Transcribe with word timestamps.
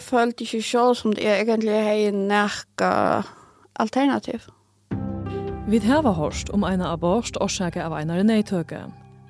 jeg 0.00 0.06
følte 0.08 0.44
ikke 0.46 0.62
selv 0.64 0.94
som 0.96 1.12
det 1.12 1.26
egentlig 1.28 1.74
er 1.76 2.08
en 2.08 2.22
nærke 2.28 2.88
alternativ. 3.76 4.40
Vi 5.68 5.78
har 5.78 6.12
hørt 6.12 6.50
om 6.52 6.64
en 6.64 6.80
abort 6.80 7.36
og 7.36 7.50
sjekke 7.50 7.82
av 7.84 7.92
en 7.98 8.08
nøytøke. 8.26 8.78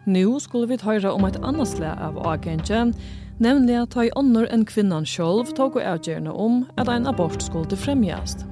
Nå 0.06 0.38
skulle 0.38 0.69
vi 0.69 0.79
høre 0.83 1.11
om 1.11 1.25
et 1.27 1.38
annet 1.43 1.69
slag 1.69 1.98
av 1.98 2.21
agentje, 2.22 2.93
nemlig 3.38 3.80
at 3.83 3.91
ta 3.91 4.04
i 4.06 4.12
ånder 4.17 4.46
enn 4.54 4.62
kvinnan 4.64 5.06
selv 5.06 5.51
tok 5.56 5.80
og 5.80 5.83
avgjørende 5.83 6.33
om 6.33 6.62
at 6.79 6.89
en 6.89 7.07
abort 7.07 7.43
skulle 7.43 7.66
til 7.66 7.79
fremgjest. 7.79 8.46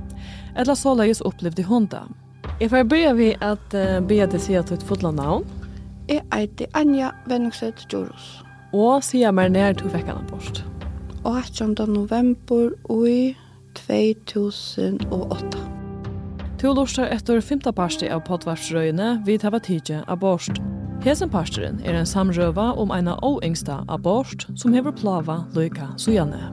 Eller 0.56 0.74
så 0.74 0.96
løyes 0.98 1.20
opplevde 1.20 1.62
hun 1.62 1.86
det. 1.86 2.02
Jeg 2.60 2.70
får 2.70 2.82
begynne 2.90 3.14
vi 3.16 3.30
at 3.40 3.78
uh, 3.78 4.00
be 4.02 4.18
deg 4.26 4.42
si 4.42 4.58
at 4.58 4.74
du 4.74 4.86
fotla 4.90 5.14
navn. 5.14 5.46
Jeg 6.08 6.26
heter 6.34 6.66
Anja 6.74 7.12
Venningset 7.30 7.86
Joros. 7.92 8.42
Og 8.74 9.04
sier 9.06 9.30
meg 9.30 9.54
nær 9.54 9.78
du 9.78 9.86
fikk 9.86 10.10
en 10.10 10.18
abort. 10.26 10.64
18. 11.24 11.74
november 11.88 12.70
i 13.10 13.34
2008. 14.24 15.58
Tu 16.60 16.74
lortar 16.74 17.06
etter 17.06 17.40
femta 17.40 17.72
parsti 17.72 18.08
av 18.10 18.24
potvarsrøyene 18.26 19.22
vi 19.26 19.38
tar 19.38 19.58
tidje 19.62 20.02
abort. 20.06 20.58
Hesen 21.04 21.30
parsteren 21.30 21.78
er 21.86 21.94
en 21.94 22.06
samrøva 22.06 22.72
om 22.74 22.90
eina 22.90 23.14
oengsta 23.22 23.84
abort 23.88 24.48
som 24.58 24.74
hever 24.74 24.92
plava 24.92 25.44
Løyka 25.54 25.92
Sujane. 25.96 26.50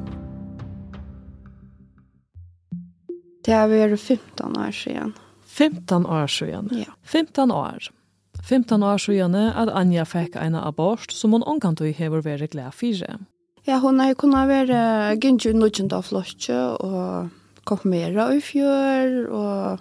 Det 3.45 3.53
er 3.53 3.67
vi 3.67 3.97
15 3.97 4.57
år 4.57 4.71
siden. 4.71 5.13
15 5.45 6.05
år 6.05 6.27
siden? 6.27 6.69
Ja. 6.71 6.93
15 7.03 7.51
år. 7.51 7.89
15 8.43 8.83
år 8.83 8.97
siden 8.97 9.35
at 9.35 9.69
Anja 9.73 10.03
fikk 10.05 10.35
eina 10.35 10.67
abort 10.67 11.11
som 11.11 11.31
hun 11.31 11.43
omkantøy 11.43 11.93
hever 11.93 12.21
vært 12.21 12.51
glad 12.51 12.73
fire. 12.73 13.17
Ja, 13.65 13.79
hon 13.81 13.99
har 13.99 14.13
kunnat 14.13 14.47
vara 14.47 15.13
gynju 15.13 15.53
nudgen 15.53 15.91
av 15.93 16.01
flotje 16.01 16.61
och 16.65 17.27
konfirmera 17.63 18.33
i 18.33 18.41
fjör 18.41 19.25
och 19.25 19.79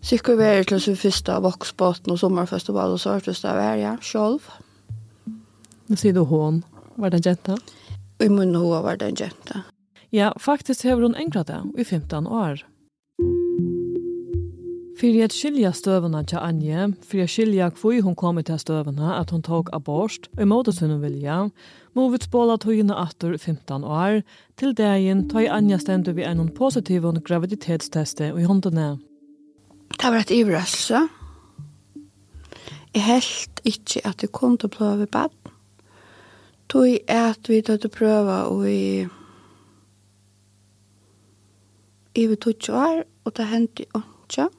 Sikkert 0.00 0.38
være 0.38 0.64
til 0.64 0.80
sin 0.80 0.96
første 0.96 1.32
voksbåten 1.44 2.12
og 2.12 2.18
sommerfestival 2.18 2.94
og 2.96 3.00
så 3.00 3.18
hørtes 3.18 3.42
det 3.42 3.50
være, 3.52 3.74
ja, 3.82 3.90
sjolv. 4.00 4.46
Nå 5.88 5.96
sier 6.00 6.16
du 6.16 6.22
hon. 6.24 6.62
Var 6.96 7.12
det 7.12 7.20
en 7.20 7.26
jenta? 7.26 7.56
I 8.20 8.28
munnen 8.28 8.56
hon 8.56 8.82
var 8.82 8.96
det 8.96 9.10
en 9.10 9.20
jenta. 9.20 9.60
Ja, 10.12 10.32
faktisk 10.40 10.84
har 10.88 10.96
hun 10.96 11.14
enkrat 11.14 11.52
det 11.52 11.60
i 11.78 11.84
15 11.84 12.26
år. 12.26 12.64
Fyrir 15.00 15.30
at 15.30 15.32
skilja 15.32 15.70
støvuna 15.72 16.20
til 16.28 16.42
Anje, 16.44 16.90
fyrir 17.08 17.24
at 17.24 17.32
skilja 17.32 17.70
kvui 17.72 18.02
hun 18.04 18.16
kom 18.20 18.36
til 18.44 18.58
støvuna 18.60 19.14
at 19.16 19.30
hun 19.32 19.40
tok 19.40 19.70
abort, 19.72 20.28
og 20.36 20.42
i 20.44 20.48
måte 20.48 20.74
hun 20.76 21.00
vilja, 21.00 21.46
må 21.96 22.04
vi 22.12 22.20
spåla 22.20 22.58
tøyene 22.60 22.92
atter 23.00 23.38
15 23.38 23.84
år, 23.84 24.20
til 24.60 24.74
dagen 24.76 25.24
tøy 25.30 25.48
Anja 25.48 25.78
stendur 25.80 26.18
vi 26.18 26.28
en 26.28 26.52
positiv 26.52 27.08
og 27.08 27.22
graviditetsteste 27.24 28.28
i 28.28 28.44
håndene. 28.44 28.98
Det 29.96 30.04
var 30.04 30.20
et 30.20 30.30
ivrøse. 30.36 31.08
Jeg 32.92 33.02
helt 33.02 33.64
ikke 33.64 34.04
at 34.04 34.20
jeg 34.20 34.32
kom 34.36 34.58
til 34.58 34.68
å 34.68 34.76
prøve 34.76 35.08
bad. 35.08 35.32
Tøy 36.68 37.00
er 37.08 37.32
at 37.32 37.48
vi 37.48 37.62
tøyde 37.64 37.88
prøve 37.88 38.38
og 38.52 38.68
i 38.68 39.08
i 42.14 42.26
vi 42.26 42.36
tog 42.36 42.68
år, 42.68 43.06
og 43.24 43.36
det 43.36 43.48
hendte 43.48 43.88
ikke. 43.88 44.50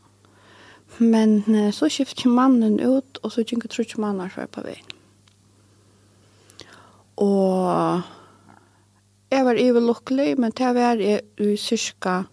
Men 0.97 1.43
uh, 1.47 1.69
så 1.71 1.89
skiftet 1.89 2.25
mannen 2.31 2.79
ut, 2.79 3.21
og 3.23 3.31
så 3.31 3.45
gikk 3.45 3.67
jeg 3.67 3.75
trodde 3.75 4.01
mannen 4.03 4.33
før 4.33 4.49
på 4.51 4.65
veien. 4.65 4.97
Og 7.21 8.01
jeg 9.31 9.45
var 9.45 9.59
ivel 9.59 9.85
lukkelig, 9.87 10.35
men 10.39 10.53
det 10.57 10.69
var 10.75 10.99
jeg 10.99 11.21
i 11.39 11.55
cirka 11.57 12.23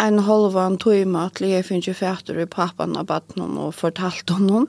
en 0.00 0.20
halvan 0.24 0.78
tøyma 0.80 1.26
til 1.36 1.50
jeg 1.52 1.66
finnes 1.68 1.88
jo 1.88 1.94
fætter 1.96 2.38
i 2.40 2.48
pappan 2.48 2.96
og 2.96 3.08
baden 3.10 3.58
og 3.60 3.74
fortalte 3.76 4.36
honom, 4.38 4.68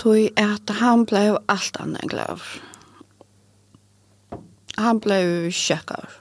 tøy 0.00 0.30
at 0.40 0.70
han 0.80 1.04
ble 1.08 1.34
alt 1.52 1.80
annet 1.80 2.10
glad. 2.12 2.44
Han 4.80 5.00
ble 5.00 5.50
sjekkar. 5.54 6.20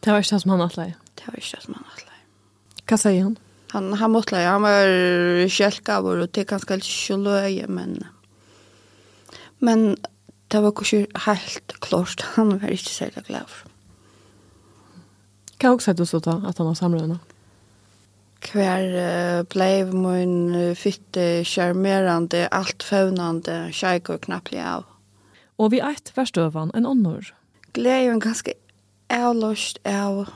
Det 0.00 0.12
var 0.12 0.22
ikke 0.22 0.36
det 0.36 0.42
som 0.42 0.54
han 0.54 0.64
atleie? 0.64 0.96
Det 1.18 1.28
var 1.28 1.40
ikke 1.40 1.56
det 1.56 1.64
som 1.64 1.78
han 1.78 1.88
atleie. 1.94 2.24
Hva 2.88 2.98
sier 3.00 3.24
han? 3.24 3.38
han 3.70 3.92
han 3.92 4.10
måste 4.10 4.36
han 4.36 4.62
var 4.62 5.48
självgåvor 5.48 6.16
och 6.18 6.28
det 6.32 6.44
kanske 6.44 6.74
lite 6.74 6.88
sjölöje 6.88 7.66
men 7.68 8.04
men 9.58 9.96
det 10.48 10.60
var 10.60 10.72
kanske 10.72 11.06
helt 11.14 11.72
klart 11.80 12.20
han 12.34 12.58
var 12.58 12.68
inte 12.68 12.84
så 12.84 13.04
där 13.04 13.22
glad. 13.26 13.50
Kan 15.56 15.72
också 15.72 15.92
du 15.92 16.06
så 16.06 16.20
ta 16.20 16.32
att 16.46 16.58
han 16.58 16.66
har 16.66 16.74
samlarna. 16.74 17.18
Kvar 18.38 19.42
blev 19.44 19.94
min 19.94 20.76
fitte 20.76 21.44
charmerande 21.44 22.48
allt 22.48 22.82
fånande 22.82 23.68
kärk 23.72 24.08
och 24.08 24.20
knapplig 24.20 24.60
av. 24.60 24.84
Och 25.56 25.72
vi 25.72 25.80
ett 25.80 26.08
förstörvan 26.08 26.70
en 26.74 26.86
annor. 26.86 27.34
Glädjen 27.72 28.18
ganska 28.18 28.52
avlöst 29.08 29.78
av 29.84 30.28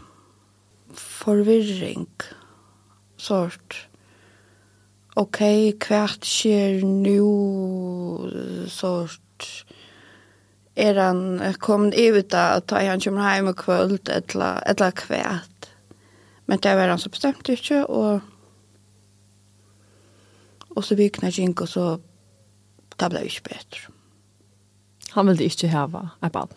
forvirring. 0.94 2.06
Mm 2.31 2.44
sort. 3.25 3.79
Ok, 5.17 5.41
kvært 5.81 6.27
skjer 6.27 6.85
nu 6.85 7.19
sort? 8.71 9.21
Er 10.75 10.99
han 10.99 11.39
kommet 11.62 11.95
ut 11.95 12.33
da, 12.35 12.59
ta 12.61 12.83
han 12.83 13.01
kommer 13.01 13.37
hjem 13.37 13.53
og 13.53 13.61
kvöld 13.61 14.11
etla, 14.11 14.57
etla 14.67 14.91
kvært 14.91 15.55
men 16.47 16.59
det 16.59 16.77
var 16.77 16.89
han 16.89 16.99
så 16.99 17.09
bestemt 17.09 17.49
ikke 17.49 17.87
og 17.87 18.21
og 20.75 20.85
så 20.85 20.97
vikna 20.99 21.31
Jink 21.31 21.61
og 21.61 21.69
så 21.69 21.85
det 22.99 23.11
ble 23.11 23.25
ikke 23.27 23.49
bedre 23.49 23.93
Han 25.15 25.27
ville 25.27 25.45
ikke 25.45 25.69
hava 25.69 26.09
et 26.25 26.33
bad? 26.33 26.51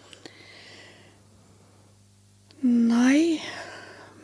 Nei, 2.61 3.39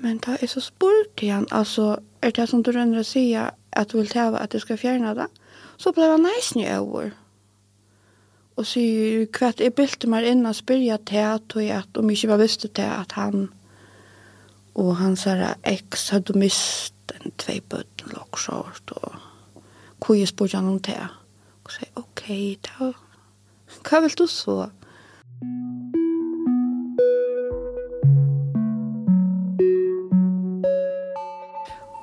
men 0.02 0.18
da 0.18 0.38
er 0.42 0.50
så 0.50 0.60
spurt 0.60 1.22
igjen, 1.22 1.46
altså 1.52 2.00
er 2.24 2.32
det 2.32 2.48
som 2.50 2.64
du 2.64 2.72
rønner 2.72 3.02
å 3.02 3.08
si 3.08 3.26
at 3.36 3.92
du 3.92 3.98
vil 4.00 4.12
täva 4.12 4.42
at 4.44 4.54
du 4.54 4.60
skal 4.64 4.80
fjerne 4.80 5.14
det. 5.18 5.28
Så 5.78 5.92
blev 5.92 6.16
han 6.16 6.26
nice 6.26 6.60
i 6.60 6.66
över. 6.70 7.12
Og 8.56 8.66
så 8.70 8.80
hva 9.34 9.50
jeg 9.58 9.74
bilte 9.74 10.10
meg 10.10 10.28
inn 10.30 10.46
og 10.46 10.56
spyrja 10.56 10.98
tät 10.98 11.56
och 11.56 11.70
at 11.74 11.98
om 11.98 12.10
ikke 12.10 12.30
var 12.30 12.38
visste 12.38 12.68
til 12.68 12.86
at 12.86 13.12
han 13.12 13.50
och 14.74 14.96
hans 14.96 15.26
här 15.26 15.56
ex 15.64 16.10
hadde 16.10 16.40
mist 16.40 16.94
en 17.14 17.32
tvei 17.38 17.60
två 17.60 17.78
bötten 17.78 18.18
og 18.18 18.38
och 20.00 20.18
jeg 20.18 20.28
spurte 20.28 20.58
han 20.58 20.68
om 20.68 20.80
det. 20.80 21.08
Og 21.64 21.72
så 21.72 21.86
ok, 21.96 22.58
da, 22.62 22.92
hva 23.90 24.00
vil 24.00 24.18
du 24.18 24.28
så? 24.28 24.70
Thank 25.42 25.96
you. 25.96 26.03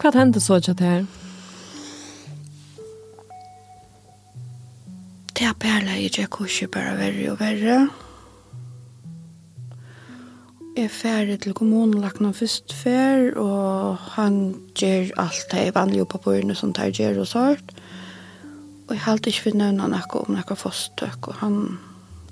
Hva 0.01 0.11
hendte 0.17 0.41
så 0.41 0.57
ikke 0.57 0.73
det 0.81 0.87
her? 0.87 1.03
Det 5.37 5.45
er 5.45 5.59
bare 5.61 5.93
jeg 5.93 6.07
ikke 6.09 6.27
kurser 6.39 6.71
bare 6.73 6.95
verre 6.97 7.27
og 7.35 7.41
verre. 7.41 7.77
Jeg 10.77 10.85
er 10.85 10.95
ferdig 10.95 11.37
til 11.45 11.53
kommunen 11.53 12.01
lagt 12.01 12.23
noen 12.25 12.33
først 12.33 12.73
før, 12.73 13.29
og 13.37 13.97
han 14.17 14.41
gjør 14.73 15.13
alt 15.21 15.47
det 15.53 15.69
vanlige 15.77 16.09
på 16.09 16.25
bøyene 16.25 16.57
som 16.57 16.73
tar 16.73 16.95
gjør 16.97 17.21
og 17.21 17.29
sånt. 17.29 17.77
Og 18.89 18.97
jeg 18.97 19.05
halte 19.05 19.29
ikke 19.29 19.51
finne 19.51 19.69
unna 19.69 19.89
noe 19.93 20.25
om 20.25 20.33
noe 20.33 20.61
forstøk, 20.65 21.29
og 21.29 21.43
han 21.45 21.59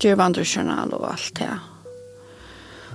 gjør 0.01 0.23
vandrejournal 0.25 0.97
og 0.97 1.11
alt 1.12 1.34
det. 1.37 1.55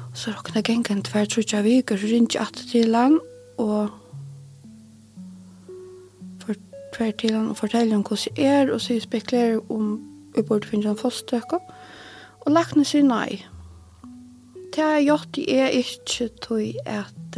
Og 0.01 0.17
så 0.17 0.33
råkne 0.33 0.65
gengen 0.65 1.05
tvær 1.05 1.29
tror 1.29 1.45
jeg 1.45 1.63
vi, 1.63 1.81
og 1.83 1.99
så 1.99 2.09
rinner 2.09 2.39
jeg 2.39 2.47
alltid 2.47 2.71
til 2.73 2.97
han, 2.97 3.19
og 3.61 3.99
fer 6.95 7.11
til 7.17 7.35
han 7.35 7.49
og 7.51 7.57
forteller 7.57 7.97
om 7.97 8.03
hvordan 8.05 8.35
det 8.37 8.45
er, 8.45 8.71
og 8.73 8.81
så 8.81 8.99
spekulerer 8.99 9.71
om 9.71 9.97
vi 10.35 10.41
burde 10.41 10.67
finne 10.67 10.89
en 10.89 10.97
fostøkker. 10.97 11.61
Og 12.43 12.51
lakene 12.51 12.85
sier 12.85 13.05
nei. 13.07 13.43
Det 14.73 14.81
har 14.81 15.03
gjort 15.05 15.35
det 15.35 15.45
er 15.53 15.75
ikke 15.77 16.29
til 16.39 16.79
at 16.85 17.37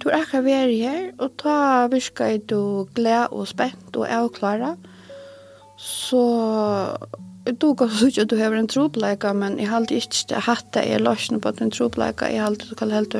du 0.00 0.08
er 0.08 0.22
ikke 0.24 0.44
vært 0.44 0.72
her, 0.80 1.10
og 1.20 1.34
da 1.42 1.86
virker 1.92 2.38
du 2.48 2.88
glad 2.96 3.34
og 3.36 3.48
spent 3.50 3.96
og 3.96 4.08
avklaret. 4.08 4.88
Så 5.76 6.22
du 7.60 7.74
kan 7.74 7.90
så 7.92 8.08
ikke 8.08 8.24
at 8.24 8.30
du 8.30 8.36
har 8.40 8.56
en 8.56 8.68
trobleika, 8.68 9.32
men 9.32 9.58
jeg 9.58 9.68
har 9.68 9.84
ikke 9.92 10.40
hatt 10.46 10.72
det 10.74 10.86
i 10.88 11.00
løsene 11.00 11.40
på 11.40 11.52
at 11.52 11.60
en 11.60 11.70
trobleika, 11.70 12.30
jeg 12.32 12.40
har 12.40 12.48
alltid 12.48 12.72
du 12.72 12.74
kan 12.80 12.90
helt 12.96 13.16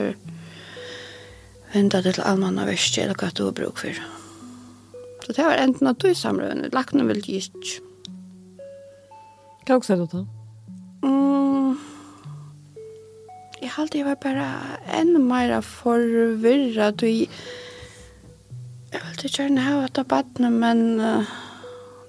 vente 1.74 2.02
til 2.02 2.24
allmannen 2.24 2.64
av 2.64 2.72
verste, 2.72 3.02
eller 3.02 3.14
hva 3.14 3.30
du 3.34 3.44
har 3.44 3.56
bruk 3.56 3.84
for. 3.84 4.19
Så 5.30 5.36
det 5.36 5.44
var 5.46 5.60
enten 5.62 5.86
at 5.86 6.02
du 6.02 6.08
samrøvende, 6.10 6.72
lakene 6.74 7.04
vil 7.06 7.20
gi 7.22 7.36
ikke. 7.38 7.76
Hva 9.62 9.76
også 9.76 9.92
er 9.94 10.00
det 10.00 10.08
da? 10.10 10.22
Mm, 11.06 11.76
jeg 13.60 13.70
halte 13.76 14.00
jeg 14.00 14.08
var 14.08 14.18
bare 14.24 14.48
enda 14.98 15.22
mer 15.22 15.54
forvirret, 15.62 16.98
og 16.98 17.06
jeg, 17.06 17.30
jeg 18.90 19.04
ville 19.06 19.22
ikke 19.22 19.36
gjerne 19.36 19.68
ha 19.68 19.78
et 19.84 20.02
av 20.02 20.10
badene, 20.10 20.50
men 20.50 20.84
uh, 20.98 21.30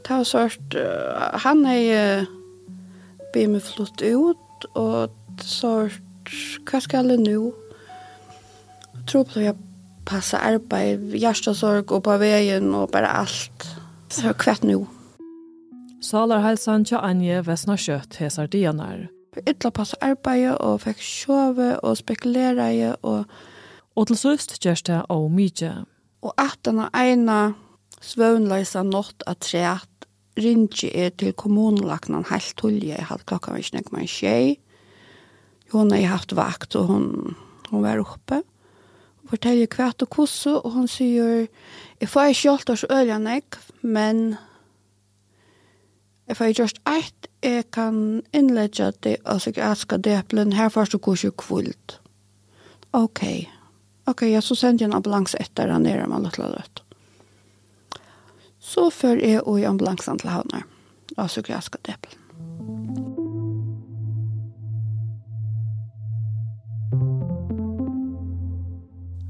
det 0.01 0.17
var 0.17 0.25
sort, 0.25 0.73
uh, 0.73 1.37
han 1.45 1.61
er 1.69 2.25
uh, 2.25 2.35
blir 3.35 3.53
meg 3.53 3.69
flott 3.69 4.01
ut, 4.01 4.71
og 4.73 5.13
sort, 5.45 6.33
hva 6.65 6.81
skal 6.81 7.13
jeg 7.13 7.21
nå? 7.27 7.51
Jeg 8.95 9.11
tror 9.13 9.29
på 9.29 9.37
det, 9.37 9.51
jeg 9.51 9.70
passa 10.07 10.41
arbeid, 10.43 11.13
hjertesorg 11.17 11.91
og 11.93 12.03
på 12.05 12.17
veien 12.21 12.71
og 12.75 12.91
bare 12.93 13.11
alt. 13.21 13.67
Så 14.11 14.33
kvett 14.37 14.65
nå. 14.67 14.83
Salar 16.01 16.41
halsan 16.43 16.85
tja 16.87 17.01
Anje 17.05 17.43
Vesna 17.45 17.77
Kjøtt 17.79 18.17
hesar 18.21 18.49
dianar. 18.51 19.07
Ytla 19.47 19.71
passa 19.71 19.99
arbeid 20.03 20.57
og 20.57 20.81
fikk 20.83 21.01
sjove 21.05 21.75
og 21.79 21.97
spekulera 21.99 22.71
i 22.73 22.85
og... 23.01 23.25
Og 23.99 24.05
til 24.07 24.15
søst 24.15 24.53
gjørs 24.63 24.85
det 24.87 25.01
av 25.11 25.25
mykje. 25.35 25.69
Og 26.23 26.31
at 26.39 26.61
denne 26.63 26.85
ene 26.95 27.57
svøvnleisa 27.99 28.85
nått 28.87 29.25
av 29.27 29.35
treet 29.43 30.07
rinje 30.39 30.87
er 30.95 31.11
til 31.11 31.33
kommunelagnan 31.35 32.23
helt 32.29 32.53
tulje. 32.55 32.95
Jeg 32.95 33.09
hadde 33.09 33.27
klokka 33.27 33.51
var 33.51 33.59
ikke 33.59 33.77
nek 33.77 33.91
man 33.91 34.07
tjej. 34.07 34.55
Hun 35.75 35.91
har 35.91 36.07
haft 36.13 36.31
vakt 36.39 36.79
og 36.79 36.87
hon, 36.87 37.35
hon 37.67 37.83
var 37.83 37.99
oppe. 37.99 38.39
Mm 38.39 38.60
forteller 39.31 39.69
kvart 39.71 40.03
og 40.03 40.11
kosse, 40.11 40.51
og 40.51 40.75
hun 40.75 40.87
sier, 40.91 41.47
jeg 42.01 42.09
får 42.09 42.33
ikke 42.33 42.47
hjalt 42.47 42.73
oss 42.73 42.85
øl 42.89 43.11
jeg, 43.11 43.43
men 43.81 44.35
jeg 46.27 46.37
får 46.37 46.53
gjort 46.55 46.81
et, 46.87 47.27
jeg 47.43 47.65
kan 47.73 48.21
innlegge 48.33 48.91
det, 49.03 49.17
og 49.25 49.41
jeg 49.45 49.57
elsker 49.57 49.97
det, 49.97 50.19
her 50.53 50.69
først 50.69 50.95
og 50.95 51.01
kosso 51.01 51.31
kvult. 51.31 51.99
Ok, 52.93 53.23
ok, 54.07 54.21
ja, 54.31 54.41
så 54.41 54.55
sender 54.55 54.85
jeg 54.85 54.91
en 54.91 54.99
ambulans 54.99 55.35
etter 55.39 55.71
den 55.71 55.87
nere 55.87 56.07
med 56.07 56.27
litt 56.27 56.39
løtt. 56.39 56.83
Så 58.61 58.89
før 58.93 59.17
jeg 59.19 59.41
og 59.41 59.59
i 59.59 59.65
ambulansen 59.65 60.19
til 60.19 60.29
havner, 60.29 60.67
altså 61.17 61.43
jeg 61.47 61.57
elsker 61.57 61.79
det, 61.87 63.10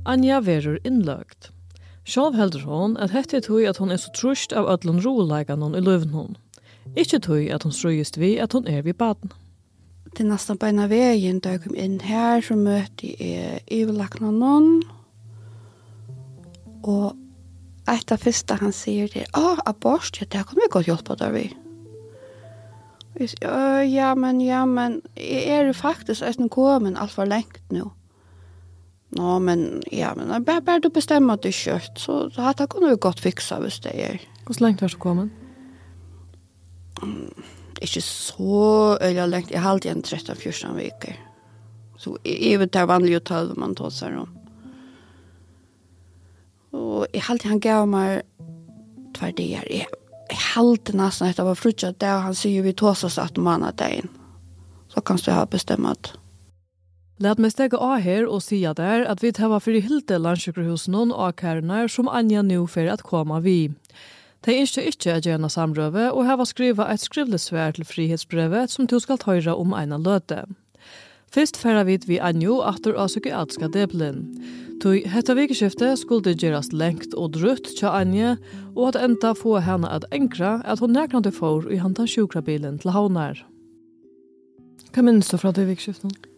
Anja 0.05 0.39
verur 0.41 0.79
innløgt. 0.83 1.51
Sjálv 2.09 2.33
heldur 2.33 2.63
hon 2.65 2.95
at 2.97 3.13
hette 3.13 3.43
tøy 3.45 3.67
at 3.69 3.77
hon 3.77 3.91
er 3.93 3.99
så 4.01 4.09
trusht 4.17 4.53
av 4.57 4.65
ödlun 4.65 5.03
roleikan 5.03 5.61
i 5.77 5.81
løven 5.83 6.15
hon. 6.15 6.37
Ikkje 6.97 7.19
tøy 7.21 7.43
at 7.53 7.63
hon 7.63 7.75
strøyist 7.75 8.17
vi 8.17 8.39
at 8.41 8.53
hon 8.57 8.65
er 8.67 8.81
vi 8.81 8.93
baden. 8.97 9.29
Til 10.15 10.25
er 10.25 10.33
nesten 10.33 10.57
beina 10.59 10.89
veien 10.91 11.39
da 11.39 11.53
jeg 11.53 11.63
kom 11.67 11.77
inn 11.77 11.99
her, 12.01 12.41
så 12.41 12.57
møtte 12.57 13.13
jeg 13.13 13.61
ivelakna 13.71 14.33
noen. 14.33 14.81
Og 16.81 17.13
etter 17.87 18.17
første 18.17 18.57
han 18.57 18.73
sier 18.73 19.07
det, 19.13 19.27
«Å, 19.37 19.53
ah, 19.53 19.63
abort, 19.69 20.17
ja, 20.17 20.25
det 20.25 20.47
kan 20.49 20.57
vi 20.57 20.71
godt 20.73 20.89
hjelpe 20.89 21.15
deg 21.21 21.37
vi». 21.37 21.45
Og 23.13 23.21
jeg 23.21 23.35
sier, 23.35 23.85
«Ja, 23.85 24.11
men, 24.17 24.41
ja, 24.41 24.65
men, 24.65 25.03
jeg 25.15 25.45
er 25.45 25.69
jo 25.69 25.77
faktisk 25.77 26.25
eisen 26.25 26.49
kommet 26.49 26.97
alt 26.97 27.13
for 27.13 27.29
lengt 27.29 27.61
nå». 27.69 27.91
Nå, 29.11 29.39
men 29.43 29.81
ja, 29.91 30.13
men 30.15 30.43
bare, 30.45 30.61
bare 30.63 30.79
du 30.79 30.89
bestemmer 30.93 31.35
at 31.35 31.43
det 31.43 31.51
er 31.51 31.57
kjøtt, 31.59 31.97
så, 31.99 32.17
så 32.31 32.45
dette 32.45 32.67
kunne 32.71 32.93
vi 32.93 32.99
godt 33.03 33.19
fiksa 33.19 33.59
hvis 33.59 33.81
det 33.83 33.95
er. 33.99 34.21
Hvor 34.47 34.61
lenge 34.63 34.85
har 34.85 34.93
du 34.93 34.99
kommet? 35.01 35.33
Mm, 37.03 37.43
ikke 37.81 38.01
så 38.01 38.97
øyelig 39.01 39.27
lengt. 39.29 39.51
Jeg 39.51 39.61
har 39.61 39.75
alltid 39.75 39.91
en 39.91 40.05
13-14 40.05 40.77
veker. 40.77 41.19
Så 41.99 42.15
jeg 42.25 42.59
vet 42.59 42.71
det 42.73 42.81
er 42.81 42.87
vanlig 42.89 43.17
å 43.19 43.25
ta 43.25 43.43
det 43.49 43.57
man 43.59 43.75
tar 43.75 43.91
seg 43.93 44.15
om. 44.23 44.31
Og 46.71 47.05
jeg 47.11 47.25
har 47.25 47.35
alltid 47.35 47.51
han 47.51 47.61
gav 47.61 47.89
meg 47.91 48.21
tvær 49.17 49.35
det 49.35 49.49
er. 49.59 49.67
Jeg, 49.67 49.91
jeg 50.31 50.39
har 50.39 50.63
alltid 50.63 50.95
nesten 50.95 51.27
etter 51.27 51.43
å 51.43 51.51
være 51.51 51.59
frutja 51.59 51.91
det, 51.91 52.15
og 52.15 52.29
han 52.29 52.37
sier 52.37 52.63
vi 52.63 52.73
tar 52.79 52.95
oss 52.95 53.19
at 53.19 53.35
man 53.35 53.59
manna 53.59 53.75
dagen. 53.75 54.07
Så 54.87 55.03
kan 55.03 55.19
du 55.19 55.31
ha 55.35 55.43
bestemt 55.45 56.13
Lat 57.21 57.37
meg 57.37 57.51
stega 57.53 57.77
av 57.77 57.99
her 58.01 58.23
og 58.25 58.39
sija 58.41 58.71
der 58.73 59.03
at 59.05 59.19
vi 59.21 59.29
tava 59.37 59.59
fyrir 59.61 59.83
hilde 59.85 60.17
landsjukkerhusen 60.17 60.95
og 60.97 61.19
akærene 61.27 61.83
som 61.93 62.07
Anja 62.09 62.41
nu 62.41 62.63
fer 62.65 62.87
at 62.89 63.03
koma 63.05 63.37
vi. 63.45 63.69
De 64.41 64.55
ønsker 64.57 64.87
ikke 64.89 65.13
å 65.13 65.21
gjøre 65.21 65.49
samrøve 65.53 66.07
og 66.09 66.25
hava 66.25 66.47
skriva 66.49 66.87
et 66.89 67.03
skrivlig 67.03 67.37
svær 67.43 67.75
til 67.77 67.85
frihetsbrevet 67.85 68.73
som 68.73 68.87
du 68.89 68.97
skal 69.03 69.21
tøyre 69.21 69.53
om 69.53 69.75
eina 69.77 69.99
løte. 70.01 70.47
Fyrst 71.31 71.61
færa 71.61 71.83
vid 71.85 72.09
vi 72.09 72.17
Anjo 72.17 72.57
atter 72.65 72.97
av 72.97 73.13
psykiatriska 73.13 73.69
deblen. 73.69 74.25
Tøy 74.81 75.05
hetta 75.05 75.37
vikeskifte 75.37 75.93
skulle 76.01 76.33
gjerast 76.33 76.73
lengt 76.73 77.13
og 77.13 77.37
drutt 77.37 77.69
tja 77.77 77.93
Anje, 78.01 78.33
og 78.73 78.95
at 78.95 78.99
enda 79.03 79.35
få 79.37 79.59
henne 79.61 79.93
at 79.93 80.09
enkra 80.09 80.57
at 80.65 80.81
hun 80.81 80.97
nekrande 80.97 81.29
får 81.37 81.69
i 81.69 81.77
hantan 81.85 82.09
sjukrabilen 82.09 82.81
til 82.81 82.97
havnar. 82.97 83.45
Hva 84.89 85.05
minnes 85.05 85.29
du 85.29 85.37
fra 85.37 85.53
det 85.53 85.69
vikeskiftet? 85.69 86.30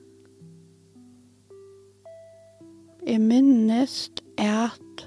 Jeg 3.04 3.20
minnest 3.20 4.22
at 4.40 5.04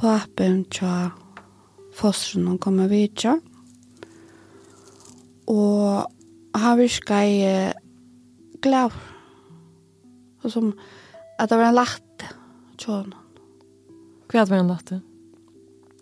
papen 0.00 0.64
tja 0.74 1.12
fostren 1.94 2.48
hun 2.50 2.80
av 2.82 2.90
vidtja. 2.90 3.36
Og 5.50 6.58
han 6.58 6.80
virka 6.80 7.20
i 7.26 7.38
glav. 8.62 8.96
Og 10.42 10.50
som 10.50 10.72
at 11.38 11.50
det 11.50 11.58
var 11.60 11.70
en 11.70 11.78
latte 11.78 12.32
tja 12.80 13.02
henne. 13.04 13.22
Hva 14.30 14.44
var 14.46 14.60
en 14.60 14.70
latte? 14.70 15.00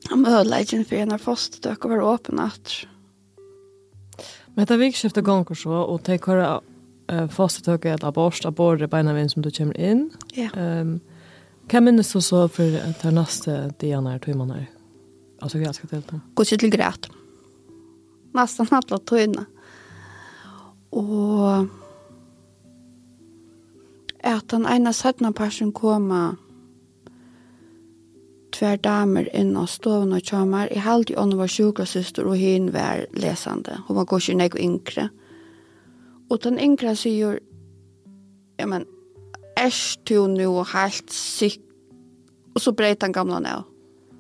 Han 0.09 0.25
mødla 0.25 0.63
ikke 0.65 0.85
for 0.89 1.03
en 1.03 1.15
av 1.17 1.21
fosterdøk 1.21 1.85
og 1.85 1.93
var 1.93 2.07
åpen 2.15 2.41
at. 2.41 2.75
Men 4.55 4.67
det 4.67 4.75
er 4.75 4.83
vikskiftet 4.87 5.27
ganger 5.27 5.59
så, 5.59 5.85
og 5.85 6.01
det 6.07 6.17
er 6.17 6.61
uh, 7.13 7.49
tog 7.65 7.87
eller 7.87 8.09
abort, 8.09 8.45
abort 8.45 8.83
er 8.83 8.87
beina 8.87 9.15
vinn 9.15 9.29
som 9.29 9.43
du 9.43 9.51
kommer 9.51 9.79
inn. 9.81 10.11
Ja. 10.35 10.51
Um, 10.55 11.01
hva 11.69 11.81
minnes 11.81 12.13
du 12.13 12.21
så 12.21 12.49
for 12.49 12.65
de 13.03 13.11
neste 13.13 13.73
dagene 13.79 14.11
när 14.11 14.19
två 14.19 14.35
månader. 14.35 14.67
Altså, 15.41 15.59
hva 15.59 15.73
skal 15.73 15.89
til 15.89 16.03
det? 16.03 16.21
Gå 16.35 16.43
ikke 16.43 16.57
til 16.57 16.71
greit. 16.71 17.09
Nesten 18.35 18.69
alle 18.73 18.99
tøyene. 19.07 19.45
Og 20.91 21.69
at 24.25 24.49
den 24.51 24.67
ene 24.67 24.93
søttene 24.93 25.33
personen 25.33 25.73
kommer 25.73 26.37
tvær 28.53 28.81
damer 28.83 29.29
inn 29.37 29.55
og 29.61 29.69
stoven 29.69 30.17
og 30.17 30.25
kjømmer. 30.25 30.73
Jeg 30.73 30.83
halte 30.83 31.15
jo 31.15 31.27
var 31.37 31.53
sjukrasøster, 31.53 32.27
og 32.27 32.39
hun 32.39 32.73
var 32.73 33.07
lesende. 33.15 33.83
Hun 33.87 33.97
var 33.97 34.05
går 34.05 34.19
ikke 34.19 34.39
nek 34.39 34.55
og 34.55 34.61
yngre. 34.61 35.09
Og 36.29 36.43
den 36.45 36.59
yngre 36.61 36.95
sier, 36.97 37.39
ja, 38.59 38.67
men, 38.67 38.85
er 39.57 39.73
du 40.09 40.27
nå 40.31 40.51
helt 40.73 41.13
sikk? 41.13 41.65
Og 42.55 42.63
så 42.63 42.73
breit 42.75 43.01
den 43.01 43.15
gamle 43.15 43.41
ned. 43.41 43.67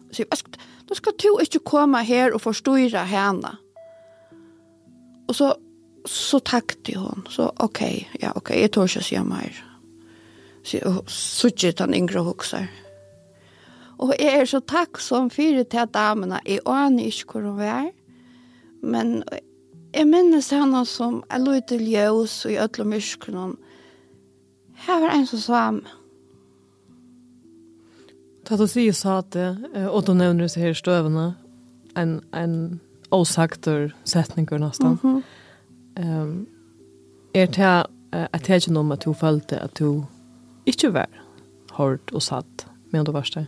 Og 0.09 0.17
sier, 0.17 0.29
Øsk, 0.33 0.51
nå 0.89 0.97
skal 0.97 1.17
du 1.21 1.31
ikke 1.43 1.65
komme 1.67 2.03
her 2.07 2.35
og 2.35 2.41
forstyrre 2.41 3.05
henne. 3.09 3.57
Og 5.29 5.37
så, 5.37 5.53
så 6.07 6.41
takte 6.41 6.97
hun. 6.99 7.27
Så, 7.29 7.51
ok, 7.61 7.83
ja, 8.23 8.33
ok, 8.35 8.55
jeg 8.57 8.73
tør 8.73 8.89
ikke 8.89 9.03
å 9.03 9.09
si 9.09 9.19
mer. 9.27 9.65
Så, 10.63 10.81
og 10.89 11.11
så 11.13 11.51
ikke 11.53 11.75
den 11.83 11.97
yngre 11.99 12.25
hokser. 12.25 12.71
Og 13.99 14.15
jeg 14.15 14.41
er 14.41 14.47
så 14.47 14.61
takksom 14.63 15.29
for 15.35 15.63
til 15.67 15.93
damene. 15.95 16.41
Jeg 16.47 16.63
aner 16.67 17.11
ikke 17.11 17.41
hvor 17.41 17.51
hun 17.51 17.61
er. 17.67 17.91
Men 18.83 19.25
Jeg 19.95 20.07
minnes 20.07 20.51
henne 20.53 20.83
som 20.87 21.23
er 21.31 21.41
lov 21.41 21.63
til 21.69 21.85
ljøs 21.89 22.45
og 22.45 22.53
i 22.53 22.59
ødel 22.61 22.85
og 22.85 22.91
myskene. 22.93 23.47
Her 24.87 25.01
var 25.01 25.15
en 25.15 25.27
som 25.27 25.41
sa 25.43 25.63
meg. 25.75 25.95
Ta 28.49 28.57
du 28.57 28.67
sier 28.71 28.95
sa 28.97 29.21
det, 29.35 29.49
og 29.91 30.07
du 30.07 30.15
nevner 30.17 30.47
disse 30.47 30.61
her 30.61 30.77
støvene, 30.77 31.35
en, 31.97 32.21
en 32.33 32.81
åsakter 33.13 33.91
setninger 34.05 34.59
nesten. 34.59 34.99
Mm 35.03 35.23
-hmm. 35.97 36.23
um, 36.23 36.47
er 37.35 37.47
det 37.47 37.87
at 38.13 38.49
jeg 38.49 38.57
ikke 38.57 38.73
noe 38.73 38.85
med 38.85 38.99
at 38.99 39.05
du 39.05 39.13
følte 39.13 39.59
at 39.61 39.79
du 39.79 40.05
ikke 40.67 40.93
var 40.95 41.09
hård 41.73 42.01
og 42.13 42.23
satt, 42.23 42.67
med 42.91 43.05
du 43.05 43.13
var 43.13 43.29
det? 43.35 43.47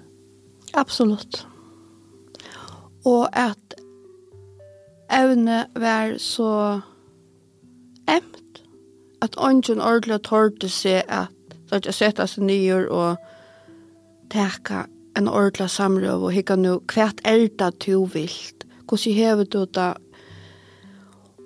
Absolutt. 0.74 1.46
Og 3.04 3.28
at 3.32 3.69
evne 5.12 5.64
var 5.74 6.16
så 6.18 6.80
emt 8.08 8.62
at 9.22 9.36
ongen 9.36 9.80
ordentlig 9.80 10.22
tårte 10.26 10.68
seg 10.72 11.04
at 11.08 11.36
så 11.70 11.78
at 11.78 11.86
jeg 11.86 11.94
setter 11.94 12.26
seg 12.26 12.48
nye 12.48 12.78
og 12.90 13.20
teka 14.32 14.88
en 15.18 15.28
ordentlig 15.30 15.68
samrøv 15.70 16.24
og 16.26 16.32
hikka 16.34 16.56
nu 16.58 16.80
hvert 16.90 17.20
elda 17.24 17.70
du 17.84 18.06
vilt? 18.10 18.66
Hvordan 18.88 19.14
hever 19.14 19.44
du 19.44 19.64
det 19.64 19.92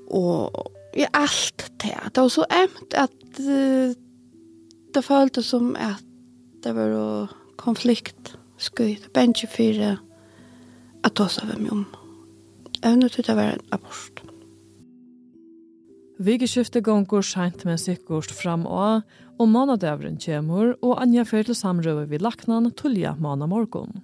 og 0.09 0.71
i 0.97 1.05
alt 1.13 1.67
det 1.83 1.99
det 2.15 2.23
var 2.23 2.33
så 2.33 2.47
emt 2.49 2.95
at 2.97 3.41
uh, 3.41 3.93
det 4.95 5.05
føltes 5.05 5.51
som 5.53 5.75
at 5.77 6.05
det 6.65 6.73
var 6.77 7.35
konflikt 7.61 8.37
skøy 8.57 8.97
det 9.03 9.13
bensje 9.13 9.51
fire 9.51 9.97
at 11.05 11.17
ta 11.19 11.29
seg 11.29 11.51
hvem 11.51 11.69
om 11.73 11.85
evne 12.85 13.11
til 13.13 13.27
å 13.29 13.37
være 13.39 13.59
en 13.59 13.67
abort. 13.77 14.23
Vigeskiftet 16.25 16.85
gonger 16.87 17.25
sent 17.27 17.65
med 17.67 17.81
sikkert 17.83 18.31
fram 18.31 18.69
og 18.71 19.03
og 19.39 19.51
månadøveren 19.51 20.19
kommer, 20.23 20.75
og 20.83 21.01
Anja 21.03 21.25
fer 21.27 21.47
til 21.47 21.57
samrøve 21.59 22.07
vid 22.11 22.23
laknan 22.23 22.71
tulja 22.79 23.15
månad 23.19 23.51
morgen. 23.51 24.03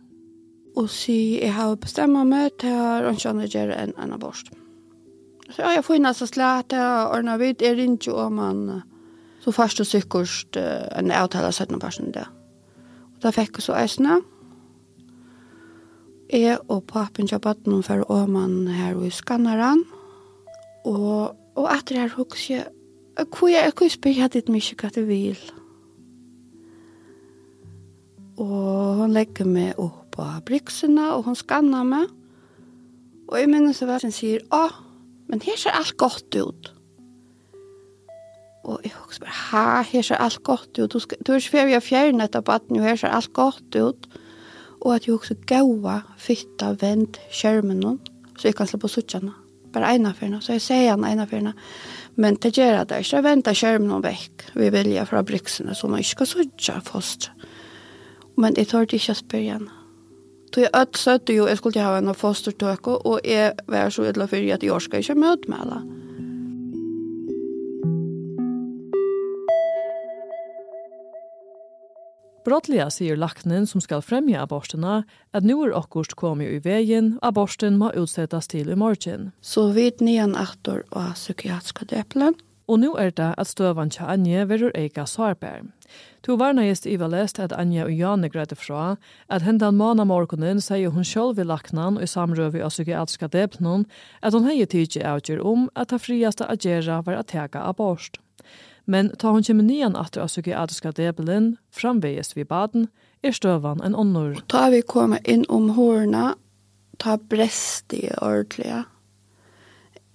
Og 0.77 0.89
si, 0.91 1.39
jeg 1.43 1.53
har 1.55 1.77
bestemmet 1.79 2.27
meg 2.27 2.57
til 2.63 2.75
å 2.75 3.13
ønskjønne 3.13 3.47
gjøre 3.51 3.77
en, 3.79 3.95
en 3.99 4.15
abort. 4.15 4.51
Så 5.51 5.63
ja, 5.63 5.75
jeg 5.77 5.85
får 5.87 5.99
inn 5.99 6.11
altså 6.11 6.27
slæt, 6.31 6.75
og 6.79 7.15
ordner 7.15 7.41
vidt, 7.43 7.63
er 7.63 7.79
ikke 7.79 8.15
om 8.15 8.39
man, 8.39 8.61
så 9.43 9.55
først 9.55 9.83
og 9.83 9.89
sikkert 9.91 10.59
en 10.59 11.11
avtale 11.15 11.51
av 11.51 11.55
17 11.55 11.79
personer 11.83 12.15
det. 12.15 12.27
Og 13.15 13.23
da 13.25 13.35
fikk 13.35 13.59
jeg 13.59 13.67
så 13.67 13.79
eisene, 13.79 14.21
Jeg 16.33 16.61
og 16.71 16.85
papen 16.87 17.27
til 17.27 17.41
baden 17.43 17.83
for 17.83 18.05
åman 18.11 18.69
her 18.69 18.99
i 19.03 19.11
skanneren. 19.11 19.83
Og, 20.87 21.35
og 21.59 21.67
etter 21.75 21.99
her 21.99 22.13
hos 22.15 22.45
jeg, 22.51 22.69
hvor 23.19 23.51
jeg 23.51 23.75
kunne 23.75 23.91
spør 23.91 24.15
jeg 24.15 24.33
ditt 24.37 24.53
mye 24.53 24.77
hva 24.79 24.93
du 24.95 25.01
vil. 25.09 25.41
Og 28.39 29.03
hun 29.03 29.17
legger 29.17 29.45
meg 29.45 29.75
opp 29.83 30.15
på 30.15 30.29
briksene, 30.47 31.11
og 31.17 31.27
hun 31.27 31.37
skanner 31.37 31.83
meg. 31.85 32.07
Og 33.27 33.37
jeg 33.39 33.51
minnes 33.51 33.83
at 33.83 34.07
hun 34.07 34.15
sier, 34.15 34.47
å, 34.55 34.69
men 35.27 35.43
her 35.43 35.59
ser 35.59 35.75
alt 35.75 35.97
godt 35.99 36.39
ut. 36.39 36.73
Og 38.71 38.81
jeg 38.87 38.95
husker 38.95 39.27
bare, 39.27 39.39
ha, 39.51 39.83
her 39.83 40.07
ser 40.07 40.23
alt 40.23 40.43
godt 40.47 40.79
ut. 40.79 40.95
Du, 40.95 40.99
du 41.01 41.33
er 41.35 41.43
ikke 41.43 41.59
ferdig 41.59 41.79
å 41.79 41.85
fjerne 41.85 42.31
etter 42.31 42.47
baden, 42.47 42.79
og 42.79 42.87
her 42.87 42.99
ser 43.03 43.15
alt 43.19 43.33
godt 43.35 43.75
ut. 43.75 44.07
Og 44.07 44.27
Og 44.81 44.95
at 44.95 45.07
jeg 45.07 45.15
også 45.17 45.37
gaua 45.49 46.01
fitta 46.21 46.73
vend 46.81 47.21
skjermen 47.33 47.83
noen, 47.83 48.01
så 48.39 48.49
jeg 48.49 48.57
kan 48.57 48.69
slå 48.69 48.81
på 48.81 48.91
suttje. 48.91 49.21
Bare 49.71 49.95
ene 49.95 50.13
fyrna, 50.17 50.41
så 50.43 50.57
jeg 50.57 50.65
sier 50.65 50.95
han 50.95 51.05
ene 51.07 51.27
fyrna. 51.31 51.53
Men 52.21 52.39
det 52.43 52.55
gjør 52.57 52.81
at 52.81 52.95
jeg 52.95 53.07
ikke 53.07 53.23
venter 53.29 53.57
skjermen 53.57 53.91
noen 53.91 54.05
vekk. 54.05 54.49
Vi 54.57 54.71
vilja 54.75 55.05
fra 55.07 55.23
briksene, 55.27 55.77
så 55.77 55.89
man 55.89 56.03
ikke 56.03 56.25
skal 56.25 56.31
suttje 56.33 56.79
fast. 56.89 57.31
Men 58.41 58.57
jeg 58.57 58.71
tar 58.73 58.89
det 58.89 58.99
ikke 58.99 59.15
å 59.15 59.21
spørre 59.21 59.59
henne. 59.59 59.77
Så 60.51 60.65
jeg 60.65 60.73
ødt 60.75 61.31
jo, 61.31 61.47
jeg 61.47 61.61
skulle 61.61 61.83
ha 61.85 61.99
en 62.01 62.15
fostertøk, 62.15 62.89
og 62.89 63.21
jeg 63.25 63.53
var 63.71 63.93
så 63.95 64.09
ydelig 64.09 64.29
for 64.33 64.55
at 64.57 64.65
jeg 64.67 64.83
skal 64.83 65.05
ikke 65.05 65.21
møte 65.21 65.51
med 65.53 65.63
henne. 65.63 66.10
Brottliga 72.45 72.87
sier 72.89 73.19
laknen 73.21 73.67
som 73.69 73.83
skal 73.85 74.01
fremja 74.01 74.41
abortena 74.47 75.03
at 75.37 75.45
nu 75.45 75.59
er 75.61 75.75
okkurst 75.77 76.15
komi 76.17 76.47
i 76.49 76.61
vegin, 76.65 77.19
aborten 77.21 77.77
må 77.77 77.91
utsettes 77.93 78.49
til 78.49 78.71
i 78.73 78.77
morgen. 78.81 79.33
Så 79.45 79.69
vid 79.77 80.01
nian 80.01 80.33
aktor 80.33 80.87
og 80.91 81.13
psykiatriska 81.19 81.85
døplen. 81.91 82.39
Og 82.71 82.79
nu 82.79 82.95
er 82.95 83.11
det 83.11 83.35
at 83.37 83.51
støvan 83.51 83.91
til 83.91 84.07
Anje 84.07 84.45
verur 84.47 84.71
eika 84.79 85.03
sarper. 85.05 85.67
To 86.23 86.37
varna 86.39 86.63
gist 86.69 86.87
Iva 86.87 87.09
lest 87.11 87.41
at 87.43 87.53
Anja 87.53 87.85
og 87.85 87.93
Janne 87.93 88.31
greide 88.31 88.57
fra 88.57 88.95
at 89.29 89.43
hendan 89.43 89.77
måna 89.77 90.07
morgonen 90.07 90.63
sier 90.63 90.95
hun 90.95 91.05
sjolv 91.05 91.41
i 91.43 91.45
laknan 91.45 91.99
og 91.99 92.07
i 92.07 92.09
samrøvi 92.09 92.63
av 92.63 92.71
psykiatriska 92.71 93.27
døplen 93.35 93.89
at 94.23 94.37
hun 94.37 94.47
hei 94.47 94.63
tidsi 94.65 95.03
avgjør 95.03 95.43
om 95.53 95.69
at 95.75 95.91
det 95.91 96.01
friaste 96.05 96.47
agera 96.47 97.03
var 97.03 97.21
at 97.21 97.33
teka 97.35 97.67
abort 97.67 98.21
men 98.85 99.11
ta 99.19 99.33
hon 99.35 99.45
kjem 99.45 99.63
nian 99.67 99.97
atter 99.97 100.23
av 100.25 100.31
psykiatriska 100.33 100.93
debelen, 100.97 101.57
framvegist 101.71 102.37
vi 102.37 102.45
baden, 102.45 102.89
er 103.23 103.37
støvan 103.37 103.83
en 103.85 103.95
onnur. 103.95 104.41
Ta 104.49 104.69
vi 104.73 104.83
koma 104.83 105.21
inn 105.25 105.45
om 105.49 105.71
hårna, 105.77 106.35
ta 106.99 107.17
brest 107.17 107.93
i 107.97 108.07
ordelig, 108.21 108.85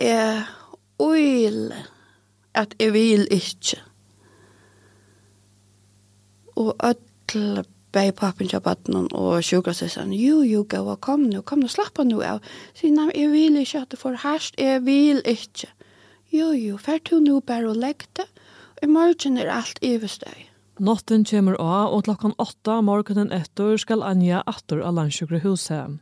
er 0.01 0.47
oil 0.99 1.73
at 2.55 2.75
jeg 2.79 2.93
vil 2.95 3.27
ikke. 3.31 3.81
Og 6.55 6.75
ødel 6.79 7.65
bei 7.95 8.11
pappen 8.11 8.47
til 8.47 8.59
baden 8.59 9.07
og 9.15 9.43
sjukrasessan, 9.43 10.13
jo, 10.13 10.41
jo, 10.43 10.63
gav, 10.67 10.89
kom 10.99 11.27
nu, 11.31 11.41
kom 11.41 11.59
nu, 11.63 11.67
slappa 11.71 12.03
nu 12.03 12.19
av. 12.23 12.41
Sier, 12.75 12.91
nei, 12.95 13.11
jeg 13.15 13.31
vil 13.31 13.59
ikke 13.61 13.83
at 13.85 13.91
det 13.91 13.99
får 14.01 14.19
herst, 14.23 14.59
jeg 14.59 14.83
vil 14.85 15.21
ikke. 15.25 15.71
Jo, 16.35 16.51
jo, 16.51 16.79
fer 16.81 16.99
du 16.99 17.19
nu 17.23 17.39
bare 17.39 17.69
og 17.71 17.79
legg 17.79 18.03
det, 18.19 18.27
i 18.85 18.91
morgen 18.91 19.39
er 19.41 19.49
alt 19.49 19.79
iverstøy. 19.81 20.45
Notten 20.83 21.23
kommer 21.25 21.55
av, 21.57 21.93
og 21.95 22.03
klokkan 22.05 22.35
åtta 22.41 22.81
morgenen 22.83 23.31
etter 23.33 23.79
skal 23.81 24.03
Anja 24.05 24.43
atter 24.45 24.83
av 24.83 24.97
landsjukre 24.97 25.39
huset. 25.45 25.95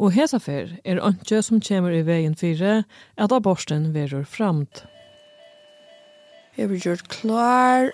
Og 0.00 0.14
hesafer 0.14 0.76
er 0.84 1.00
ønske 1.04 1.40
som 1.44 1.62
kommer 1.64 1.96
i 1.96 2.04
veien 2.06 2.36
fire, 2.36 2.84
at 3.16 3.34
aborsten 3.34 3.90
verur 3.96 4.28
framt. 4.28 4.84
Jeg 6.56 6.68
blir 6.68 6.84
gjort 6.84 7.08
klar, 7.08 7.90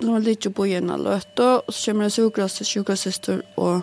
nå 0.00 0.16
er 0.16 0.26
litt 0.26 0.48
på 0.56 0.66
igjen 0.66 0.90
av 0.90 1.04
løte, 1.04 1.48
og 1.60 1.70
så 1.70 1.90
kommer 1.90 2.08
jeg 2.08 2.16
sjukrast 2.18 2.60
til 2.60 2.70
sjukrasister 2.72 3.42
og 3.60 3.82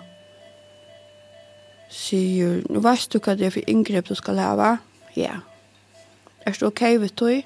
sier, 1.94 2.64
nå 2.68 2.84
vet 2.84 3.12
du 3.14 3.22
hva 3.22 3.38
det 3.38 3.48
er 3.48 3.56
for 3.56 3.72
inngrep 3.72 4.10
du 4.10 4.16
skal 4.18 4.42
leve? 4.42 4.78
Ja. 5.16 5.42
Er 6.44 6.56
det 6.58 6.66
ok, 6.68 6.88
vet 7.04 7.22
du? 7.22 7.44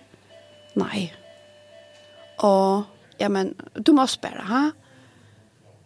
Nei. 0.79 1.09
Og 2.47 3.19
ja 3.21 3.29
men 3.29 3.53
du 3.77 3.93
må 3.93 4.07
spørre, 4.09 4.45
ha? 4.49 4.63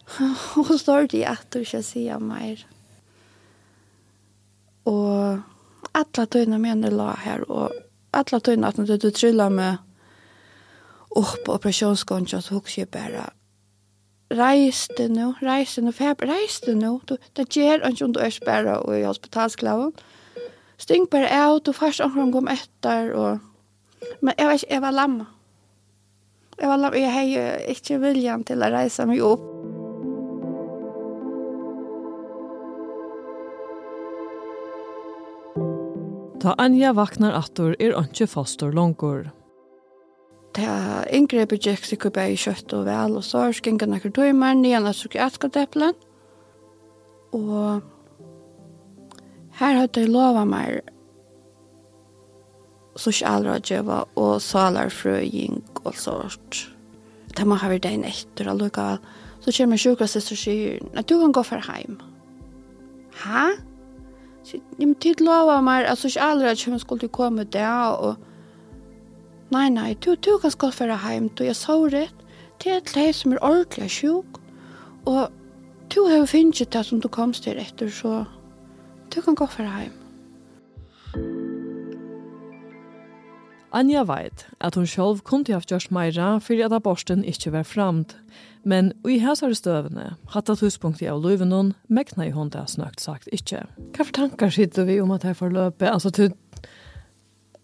Og 0.56 0.66
så 0.70 0.78
står 0.78 1.10
det 1.12 1.24
at 1.28 1.46
du 1.52 1.60
ikke 1.64 1.82
sier 1.84 2.22
mer. 2.22 2.62
Og 4.86 5.42
alle 5.96 6.26
tøyene 6.30 6.60
mener 6.62 6.94
la 6.94 7.12
her, 7.24 7.42
og 7.50 7.74
alle 8.14 8.40
tøyene 8.40 8.70
at 8.70 8.78
du, 8.78 8.94
du 8.96 9.10
trylla 9.10 9.48
med 9.50 9.82
opp 11.16 11.40
på 11.44 11.56
operasjonskontra, 11.56 12.40
så 12.40 12.58
husker 12.58 12.84
jeg 12.84 12.92
bare, 12.94 13.26
reis 14.36 14.86
det 14.98 15.08
nå, 15.10 15.32
reis 15.42 15.74
det 15.74 15.86
nå, 15.86 15.94
reis 15.96 16.60
det 16.64 16.76
nå, 16.78 16.92
du, 17.08 17.16
det 17.36 17.48
gjør 17.50 17.88
ikke 17.88 18.06
om 18.06 18.14
du 18.14 18.20
er 18.22 18.34
spørre 18.34 18.78
og 18.84 18.98
i 18.98 19.06
hospitalsklaven. 19.06 19.94
Sting 20.78 21.06
bare 21.10 21.30
av, 21.32 21.60
du 21.64 21.72
først 21.72 22.04
omkring 22.04 22.34
kom 22.34 22.50
etter, 22.52 23.14
og, 23.16 23.38
men 24.20 24.36
jeg 24.38 24.50
var, 24.50 24.64
jeg 24.70 24.84
var 24.84 24.94
lamma. 24.94 25.30
Jag 26.58 26.78
var 26.78 26.94
jag 26.96 27.10
hej 27.10 27.64
ikke 27.68 27.98
viljan 27.98 28.44
till 28.44 28.62
å 28.62 28.70
reise 28.72 29.06
mig 29.06 29.20
upp. 29.20 29.44
Ta 36.40 36.54
Anja 36.58 36.94
vaknar 36.96 37.36
attor 37.36 37.76
er 37.78 37.92
ikke 38.00 38.26
fastor 38.30 38.72
langer. 38.72 39.28
Ta 40.56 41.04
yngre 41.12 41.44
begykt 41.44 41.90
seg 41.90 42.08
oppe 42.08 42.24
i 42.32 42.40
kjøtt 42.40 42.72
og 42.72 42.86
vel, 42.88 43.18
og 43.20 43.24
så 43.26 43.44
er 43.44 43.56
skinket 43.56 43.92
noen 43.92 44.16
tøymer, 44.16 44.56
nyan 44.56 44.88
av 44.88 44.96
psykiatrikadeppelen. 44.96 45.92
Og 47.36 47.82
her 49.60 49.80
hadde 49.82 50.06
jeg 50.06 50.12
lovet 50.14 50.48
meg 50.48 50.95
sosialrådgjøver 52.96 54.16
og 54.16 54.42
salarfrøying 54.42 55.62
og 55.84 55.94
sånt. 55.94 56.66
Det 57.36 57.46
må 57.46 57.58
ha 57.60 57.70
vært 57.70 57.84
det 57.84 57.92
en 57.92 58.04
etter 58.08 58.50
og 58.50 58.60
lukket, 58.62 59.08
så 59.44 59.54
kommer 59.58 59.80
sjukrasist 59.80 60.32
og 60.32 60.40
sier, 60.40 60.78
nei, 60.94 61.04
du 61.04 61.18
kan 61.20 61.34
gå 61.36 61.42
for 61.46 61.62
heim. 61.68 61.98
Hæ? 63.22 63.48
Så, 64.46 64.60
ja, 64.78 64.86
men 64.86 64.94
tid 65.02 65.20
lover 65.20 65.60
meg 65.60 65.86
at 65.90 65.98
sosialrådgjøver 65.98 66.82
skulle 66.82 67.08
komme 67.08 67.44
der, 67.44 67.98
og 68.00 68.16
nei, 69.52 69.68
nei, 69.68 69.94
du, 69.94 70.14
du 70.14 70.38
kan 70.42 70.56
gå 70.58 70.70
for 70.74 70.96
heim, 71.04 71.28
du 71.28 71.44
er 71.44 71.58
såret, 71.58 72.14
det 72.62 72.72
er 72.72 72.80
et 72.80 72.96
leir 72.96 73.12
som 73.12 73.34
er 73.34 73.42
ordentlig 73.44 73.90
sjuk, 73.92 74.40
og 75.04 75.28
du 75.94 76.00
har 76.08 76.22
jo 76.22 76.26
finnet 76.26 76.72
det 76.72 76.86
som 76.86 77.00
du 77.00 77.08
komst 77.12 77.44
til 77.44 77.60
etter, 77.60 77.90
så 77.92 78.24
du 79.14 79.20
kan 79.20 79.36
gå 79.38 79.46
for 79.46 79.68
heim. 79.76 79.92
Anja 83.76 84.06
veit 84.08 84.46
at 84.64 84.76
hun 84.78 84.86
sjálv 84.88 85.20
kunde 85.28 85.52
haft 85.52 85.68
gjørst 85.68 85.90
meira 85.92 86.38
fyrir 86.40 86.64
at 86.64 86.74
aborsten 86.78 87.24
ikkje 87.28 87.52
var 87.52 87.66
framt. 87.68 88.14
Men 88.64 88.94
ui 89.04 89.18
hæsar 89.20 89.52
støvene, 89.52 90.14
hatt 90.32 90.48
at 90.50 90.62
huspunkti 90.64 91.04
av 91.10 91.20
løyven 91.20 91.52
hun, 91.52 91.74
mekna 91.92 92.24
i 92.26 92.32
hon 92.32 92.48
det 92.54 92.64
snøgt 92.72 93.04
sagt 93.04 93.28
ikkje. 93.36 93.66
Hva 93.92 94.06
for 94.06 94.16
tankar 94.16 94.54
sitter 94.54 94.88
vi 94.88 94.96
om 95.02 95.12
at 95.12 95.26
her 95.28 95.36
forløpet? 95.36 95.90
Altså, 95.90 96.08
du, 96.10 96.32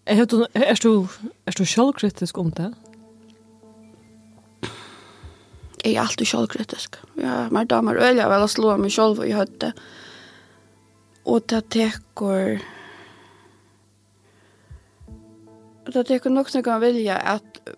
er, 0.05 0.25
du, 0.29 0.45
er, 0.53 0.77
du, 0.85 1.09
er 1.49 1.57
du 1.57 1.65
sjálvkritisk 1.65 2.39
om 2.39 2.53
det? 2.61 2.69
Jeg 5.83 5.97
er 5.97 6.05
alltid 6.05 6.29
sjálvkritisk. 6.29 7.01
Ja, 7.19 7.49
mer 7.51 7.65
damer 7.67 7.99
øyla 7.99 8.29
vel 8.31 8.45
å 8.45 8.53
slå 8.53 8.77
meg 8.79 8.93
sjálv 8.95 9.25
i 9.25 9.33
høtte. 9.35 9.73
Og 11.25 11.49
det 11.51 11.65
teker 11.73 12.61
det 15.93 16.05
tycker 16.07 16.31
nog 16.31 16.51
så 16.51 16.63
kan 16.63 16.81
vilja 16.81 17.17
at 17.17 17.71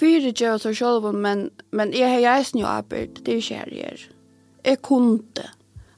fyra 0.00 0.32
gör 0.36 0.58
så 0.58 0.74
själv 0.74 1.14
men 1.14 1.50
men 1.70 1.94
är 1.94 2.06
här 2.06 2.18
jag 2.18 2.38
är 2.38 2.58
ju 2.58 2.64
arbet 2.64 3.24
det 3.24 3.36
är 3.36 3.40
kärjer. 3.40 4.10
Jag 4.62 4.82
kunde 4.82 5.50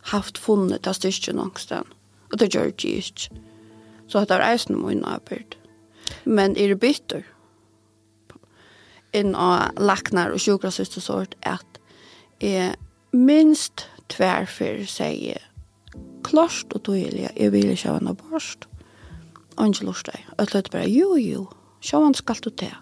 haft 0.02 0.38
funnet 0.38 0.82
det 0.82 0.94
styrken 0.94 1.36
någonstans. 1.36 1.86
Og 2.32 2.38
det 2.38 2.54
gjør 2.54 2.64
det 2.64 2.84
ikke. 2.84 3.30
Så 4.08 4.20
det 4.20 4.28
det 4.28 4.34
är 4.34 4.58
ju 4.68 4.76
min 4.76 5.04
arbeid. 5.04 5.56
Men 6.24 6.56
er 6.56 6.68
det 6.68 6.80
bytter 6.80 7.22
inn 9.12 9.34
av 9.34 9.76
laknar 9.76 10.32
og 10.32 10.40
sjukrasist 10.40 10.96
og 10.96 11.04
sort 11.04 11.36
at 11.42 11.80
jeg 12.40 12.74
minst 13.12 13.86
tverfer 14.12 14.84
sier 14.88 15.42
klart 16.24 16.72
og 16.72 16.84
tydelig, 16.86 17.28
jeg 17.36 17.52
vil 17.52 17.72
ikke 17.74 17.90
ha 17.90 18.00
en 18.00 18.12
abort. 18.14 18.68
Angel 19.58 19.86
Lorstøy. 19.86 20.18
Og 20.38 20.46
jeg 20.54 20.64
bare, 20.72 20.88
jo, 20.88 21.16
jo, 21.16 21.46
sjå 21.80 22.02
han 22.04 22.14
skal 22.14 22.40
du 22.44 22.50
til. 22.50 22.74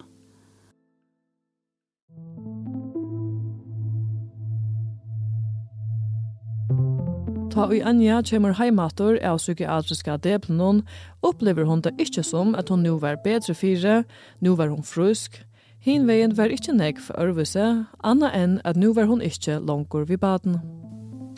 Ta 7.51 7.65
i 7.67 7.81
Anja 7.83 8.21
kommer 8.23 8.53
heimator 8.55 9.17
av 9.27 9.41
psykiatriska 9.41 10.15
deplenon, 10.23 10.85
opplever 11.21 11.67
hun 11.67 11.81
det 11.83 11.91
ikke 11.99 12.23
som 12.23 12.53
at 12.55 12.69
hun 12.71 12.85
nå 12.85 12.95
var 13.03 13.19
bedre 13.25 13.53
fire, 13.53 14.03
nå 14.39 14.55
var 14.55 14.71
hun 14.71 14.85
frusk. 14.87 15.41
Hinveien 15.83 16.37
var 16.37 16.53
ikke 16.53 16.77
nek 16.77 17.01
for 17.03 17.19
ørvise, 17.19 17.65
anna 18.07 18.29
enn 18.37 18.61
at 18.63 18.79
nå 18.79 18.93
var 18.95 19.09
hun 19.09 19.19
ikke 19.19 19.59
langer 19.59 20.07
vid 20.07 20.21
baden. 20.23 20.61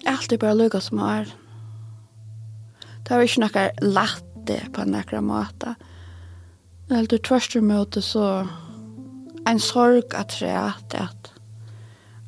Alt 0.05 0.35
er 0.35 0.37
bare 0.37 0.59
lukket 0.59 0.85
som 0.85 1.01
er. 1.01 1.31
Det 3.07 3.17
var 3.17 3.25
ikke 3.25 3.47
noe 3.47 3.65
det 4.47 4.73
på 4.73 4.83
några 4.83 5.21
måte. 5.21 5.75
Eller 6.89 7.07
du 7.07 7.17
tvärst 7.17 7.57
så 8.03 8.47
en 9.45 9.59
sorg 9.59 10.03
at 10.13 10.29
tre 10.29 10.49
at 10.49 10.93
at 10.93 11.33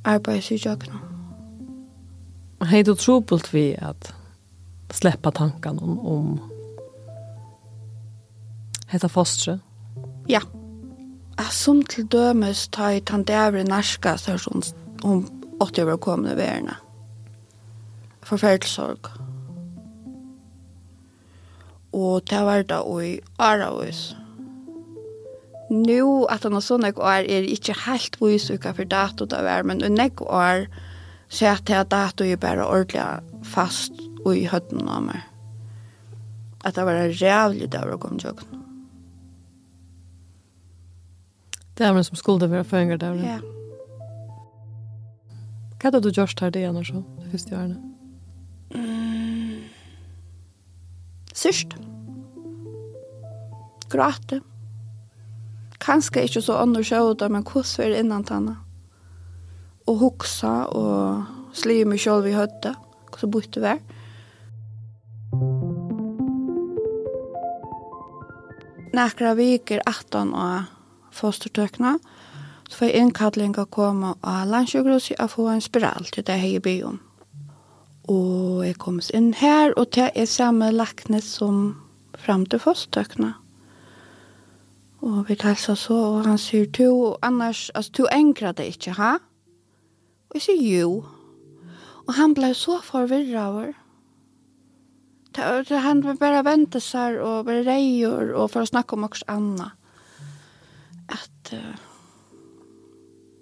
arbeids 0.03 0.51
i 0.51 0.55
jøkna. 0.55 0.99
Hei 2.65 2.83
du 2.83 2.95
trobult 2.95 3.53
vi 3.53 3.75
at 3.75 4.13
släppa 4.91 5.31
tankan 5.31 5.79
om 5.79 5.99
om 5.99 6.39
hetta 8.87 9.09
fostre. 9.09 9.59
Ja. 10.27 10.41
Jeg 11.37 11.51
som 11.51 11.81
til 11.83 12.05
dømes 12.07 12.67
ta 12.67 12.89
i 12.95 13.01
tandævre 13.01 13.63
norska, 13.63 14.17
så 14.17 14.37
hun, 14.51 14.63
hun 15.03 15.25
åtte 15.59 15.83
over 15.83 15.97
kommende 15.97 16.37
verna. 16.37 16.77
Forferdelig 18.23 18.69
sorg 18.69 19.24
og 21.95 22.25
det 22.29 22.41
var 22.43 22.65
da 22.67 22.81
i 22.99 23.19
Araus. 23.39 24.15
Nå, 25.71 26.25
at 26.29 26.43
han 26.45 26.57
og 26.57 26.63
sånne 26.63 26.91
år 26.93 27.25
er 27.25 27.47
ikke 27.49 27.73
helt 27.87 28.19
vis 28.21 28.51
for 28.51 28.83
dato 28.83 29.25
det 29.25 29.39
var, 29.43 29.63
men 29.63 29.81
i 29.81 29.89
nek 29.89 30.21
år 30.21 30.67
ser 31.29 31.55
jeg 31.55 31.65
til 31.65 31.87
dato 31.89 32.23
er 32.23 32.37
bare 32.37 32.67
ordentlig 32.67 33.47
fast 33.47 33.95
og 34.25 34.35
i 34.35 34.45
høtten 34.51 34.85
av 34.89 35.07
meg. 35.07 35.23
At 36.65 36.75
det 36.75 36.85
var 36.85 36.99
en 36.99 37.15
rævlig 37.15 37.71
dag 37.71 37.89
å 37.93 37.97
komme 37.97 38.19
til 38.19 38.35
Det 41.75 41.83
er 41.85 41.93
man 41.93 42.03
som 42.03 42.15
skulle 42.15 42.49
være 42.49 42.63
føringer 42.63 42.97
der. 42.97 43.17
Ja. 43.19 43.39
Hva 45.75 45.91
hadde 45.91 46.01
du 46.01 46.13
gjort 46.13 46.39
her 46.39 46.49
det, 46.49 46.63
Anders, 46.65 46.91
det 46.91 47.31
første 47.31 47.55
årene? 47.57 47.81
Mm 48.75 49.14
Sørst. 51.35 51.75
Gråte. 53.91 54.39
Kanskje 55.83 56.23
ikke 56.25 56.41
så 56.41 56.55
andre 56.61 56.83
sjøvda, 56.83 57.27
men 57.29 57.43
hvordan 57.43 57.83
er 57.83 57.91
det 57.91 58.03
innan 58.03 58.23
tanna? 58.23 58.55
Og 59.85 59.99
hoksa 59.99 60.53
og 60.71 61.25
sliv 61.53 61.85
meg 61.87 61.99
sjølv 62.01 62.29
i 62.31 62.35
høyde, 62.35 62.71
hvordan 63.11 63.33
borte 63.35 63.61
vær. 63.61 63.83
Nækra 68.95 69.33
viker 69.35 69.83
18 69.83 70.31
og 70.31 70.71
fostertøkna, 71.11 71.97
så 72.69 72.79
får 72.79 72.89
jeg 72.89 73.03
innkalling 73.03 73.57
å 73.59 73.67
komme 73.67 74.15
av 74.23 74.47
landsjøgrus 74.49 75.11
og 75.19 75.33
få 75.35 75.49
en 75.51 75.61
spiral 75.63 76.07
til 76.15 76.25
det 76.25 76.39
jeg 76.39 76.63
bygde 76.63 76.93
om. 76.93 77.04
Og 78.11 78.61
jeg 78.65 78.77
kom 78.77 78.99
inn 79.13 79.33
her, 79.33 79.73
og 79.77 79.89
det 79.95 80.11
er 80.13 80.29
samme 80.29 80.69
lakne 80.71 81.21
som 81.25 81.81
fram 82.21 82.45
til 82.45 82.61
fostøkene. 82.61 83.33
Og 85.05 85.29
vi 85.29 85.35
kalsa 85.37 85.75
så, 85.77 85.95
og 86.17 86.25
han 86.25 86.37
sier, 86.41 86.65
du, 86.65 87.15
annars, 87.25 87.69
altså, 87.75 87.91
du 87.97 88.05
engrer 88.13 88.53
det 88.57 88.65
ikke, 88.73 88.95
ha? 88.97 89.15
Og 90.29 90.37
jeg 90.37 90.45
sier, 90.45 90.81
jo. 90.81 91.05
Og 92.05 92.13
han 92.17 92.33
ble 92.37 92.53
så 92.57 92.79
forvirret 92.85 93.41
over. 93.41 93.73
Han 95.35 96.03
bare 96.17 96.45
vente 96.45 96.79
seg, 96.79 97.19
og 97.21 97.45
bare 97.45 97.65
reier, 97.67 98.33
og 98.33 98.49
for 98.53 98.63
å 98.63 98.69
snakke 98.69 98.95
om 98.95 99.05
noe 99.05 99.25
annet. 99.29 99.73
At, 101.11 101.53
uh, 101.53 101.75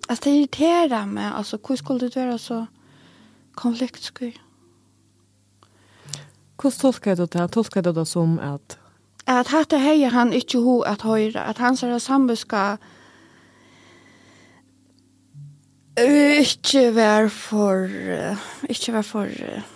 at 0.09 0.23
det 0.23 0.33
irriterer 0.33 1.05
meg, 1.07 1.29
altså, 1.31 1.59
hvor 1.59 1.79
skulle 1.79 2.07
det 2.07 2.15
være 2.15 2.39
så 2.41 2.65
konfliktskyr? 3.55 4.42
Hvordan 6.63 6.79
tolker 6.79 7.15
du 7.19 7.25
det? 7.27 7.51
Tolker 7.51 7.81
du 7.83 7.91
det 7.91 8.07
som 8.07 8.39
at... 8.39 8.77
At 9.27 9.49
hatt 9.51 9.73
heier 9.75 10.11
han 10.15 10.33
ikke 10.35 10.59
ho 10.63 10.81
at 10.87 11.03
høyre, 11.03 11.43
at 11.43 11.57
han 11.57 11.75
hans 11.75 11.83
er 11.83 11.97
sambuska 11.99 12.77
ikke 15.99 16.95
vær 16.95 17.27
for, 17.27 17.91
ikke 18.69 18.93
vær 18.95 19.05
for 19.05 19.27
uh, 19.27 19.67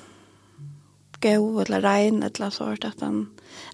gau 1.22 1.60
eller 1.62 1.84
regn 1.84 2.24
eller 2.24 2.50
sånt, 2.50 2.86
at 2.86 3.04
han, 3.04 3.28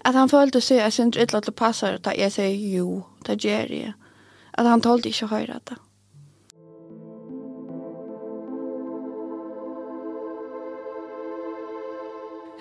at 0.04 0.14
han 0.14 0.28
følte 0.28 0.60
seg, 0.60 0.82
jeg 0.82 0.92
synes 0.92 1.16
ikke 1.16 1.38
at 1.38 1.46
det 1.46 1.54
passer, 1.54 1.98
at 2.02 2.18
jeg 2.18 2.32
sier 2.34 2.76
jo, 2.76 3.04
det 3.26 3.38
gjør 3.38 3.72
jeg. 3.72 3.94
At 4.54 4.66
han 4.66 4.82
tålte 4.82 5.08
ikke 5.08 5.30
høyre 5.30 5.60
det. 5.70 5.78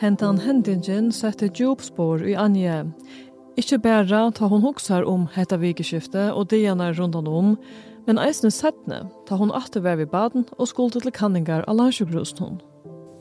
Hentan 0.03 0.41
hendingen 0.43 1.13
sette 1.15 1.47
djupspår 1.47 2.25
i 2.27 2.33
Anje. 2.35 2.81
Ikke 3.55 3.77
bare 3.79 4.17
ta 4.35 4.49
hun 4.51 4.65
hoksar 4.65 5.05
om 5.07 5.29
hetta 5.31 5.55
vikeskiftet 5.61 6.33
og 6.35 6.49
diana 6.51 6.89
rundan 6.91 7.29
om, 7.31 7.53
men 8.03 8.19
eisne 8.19 8.51
settne 8.51 9.05
ta 9.29 9.37
hun 9.39 9.53
atter 9.55 9.79
vær 9.85 10.03
i 10.03 10.09
baden 10.09 10.43
og 10.57 10.67
skulde 10.67 10.99
til 10.99 11.15
kanningar 11.15 11.63
av 11.71 11.79
landsjukrusen 11.79 12.43
hun. 12.43 12.59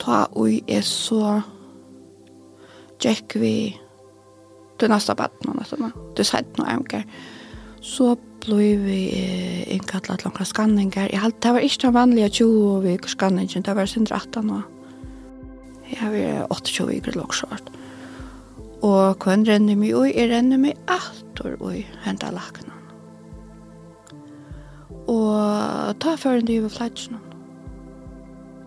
Ta 0.03 0.25
ui 0.35 0.59
er 0.67 0.83
så 0.83 1.39
tjekk 2.99 3.39
vi 3.39 3.55
til 4.83 4.91
neste 4.91 5.15
baden 5.15 5.55
og 5.55 5.63
neste 5.63 5.79
til 6.19 6.31
settne 6.33 6.67
og 6.67 6.75
emker. 6.81 7.07
Så 7.79 8.17
blei 8.43 8.75
vi 8.83 9.01
innkallat 9.71 10.27
langt 10.27 10.43
skanningar. 10.51 11.15
Jeg 11.15 11.23
halte, 11.23 11.47
det 11.47 11.55
var 11.55 11.71
ikke 11.71 11.87
den 11.87 11.99
vanlige 12.01 12.35
20 12.43 12.87
viker 12.91 13.19
skanningen, 13.19 13.63
det 13.63 13.79
var 13.79 13.87
sin 13.87 14.11
18 14.11 14.51
og 14.51 14.82
Jeg 15.93 16.01
har 16.01 16.15
vært 16.15 16.53
28 16.55 16.89
viker 16.89 17.17
loksjort. 17.21 17.73
Og 18.83 19.19
kvann 19.23 19.45
renner 19.47 19.77
meg 19.79 19.93
ui, 19.95 20.09
jeg 20.11 20.31
renner 20.33 20.59
meg 20.59 20.79
alt 20.91 21.43
og 21.45 21.61
ui, 21.69 21.83
henta 22.07 22.33
lakna. 22.35 22.79
Og 25.11 25.93
ta 26.03 26.17
føren 26.19 26.49
du 26.49 26.55
i 26.57 26.73
flatsjonen. 26.73 27.21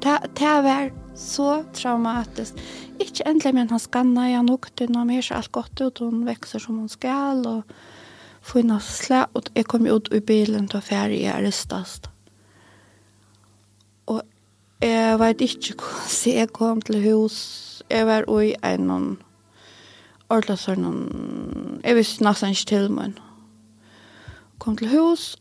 Ta, 0.04 0.20
ta 0.38 0.60
vær 0.62 0.92
så 1.18 1.64
traumatisk. 1.74 2.60
Ikke 3.02 3.26
endelig, 3.26 3.56
men 3.58 3.72
han 3.74 3.82
skanna 3.82 4.30
i 4.30 4.36
han 4.38 4.52
ukte, 4.54 4.88
og 4.92 5.08
mer 5.10 5.26
så 5.26 5.40
alt 5.40 5.52
godt 5.56 5.82
ut, 5.82 6.04
hun 6.04 6.26
vekser 6.28 6.62
som 6.62 6.78
hun 6.84 6.92
skal, 6.92 7.42
og 7.50 7.64
finnes 8.46 8.92
slä, 9.02 9.26
og 9.34 9.50
jeg 9.56 9.66
kom 9.72 9.88
ut 9.90 10.12
i 10.14 10.22
bilen 10.22 10.70
til 10.70 10.80
å 10.80 10.86
ferie 10.86 11.34
arrestast. 11.34 12.12
Jeg 14.82 15.20
vet 15.20 15.42
ikke 15.42 15.76
hvordan 15.80 16.36
jeg 16.40 16.50
kom 16.54 16.82
til 16.82 17.00
hus. 17.04 17.84
Jeg 17.90 18.08
var 18.08 18.26
i 18.42 18.56
en 18.64 18.90
ordentlig 20.30 20.58
sånn... 20.60 21.80
Jeg 21.84 21.96
visste 21.96 22.26
nesten 22.26 22.56
ikke 22.56 22.70
til, 22.72 22.90
meg. 22.92 23.20
Kom 24.60 24.78
til 24.80 24.90
hus, 24.90 25.36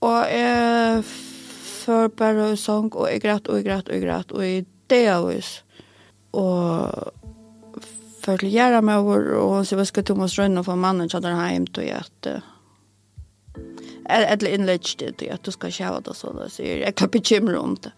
og 0.00 0.30
jeg 0.30 1.02
før 1.06 2.08
bare 2.08 2.50
og 2.52 2.58
sang, 2.58 2.88
og 2.94 3.10
jeg 3.10 3.20
græt, 3.20 3.48
og 3.48 3.58
jeg 3.58 3.66
græt, 3.66 3.88
og 3.88 3.94
jeg 3.94 4.02
græt, 4.06 4.32
og 4.32 4.44
jeg 4.44 4.66
det 4.90 5.02
av 5.10 5.28
oss. 5.28 5.52
Og 6.32 7.12
før 8.22 8.42
til 8.42 8.54
gjøre 8.54 8.82
meg 8.86 9.02
over, 9.02 9.32
og 9.38 9.54
hun 9.58 9.66
sier, 9.68 9.80
hva 9.80 9.86
skal 9.88 10.06
Thomas 10.06 10.36
Rønne 10.38 10.64
få 10.66 10.76
mannen 10.78 11.10
til 11.10 11.20
at 11.20 11.30
han 11.30 11.40
har 11.40 11.54
til 11.74 11.90
at... 12.00 12.30
Uh, 12.30 12.55
eller 14.08 14.48
inlägg 14.48 15.14
det 15.18 15.30
att 15.30 15.42
du 15.42 15.50
skal 15.50 15.70
köra 15.70 16.00
det 16.00 16.14
så 16.14 16.32
där 16.32 16.48
så 16.48 16.62
jag 16.62 16.94
kan 16.94 17.56
om 17.56 17.76
det. 17.82 17.92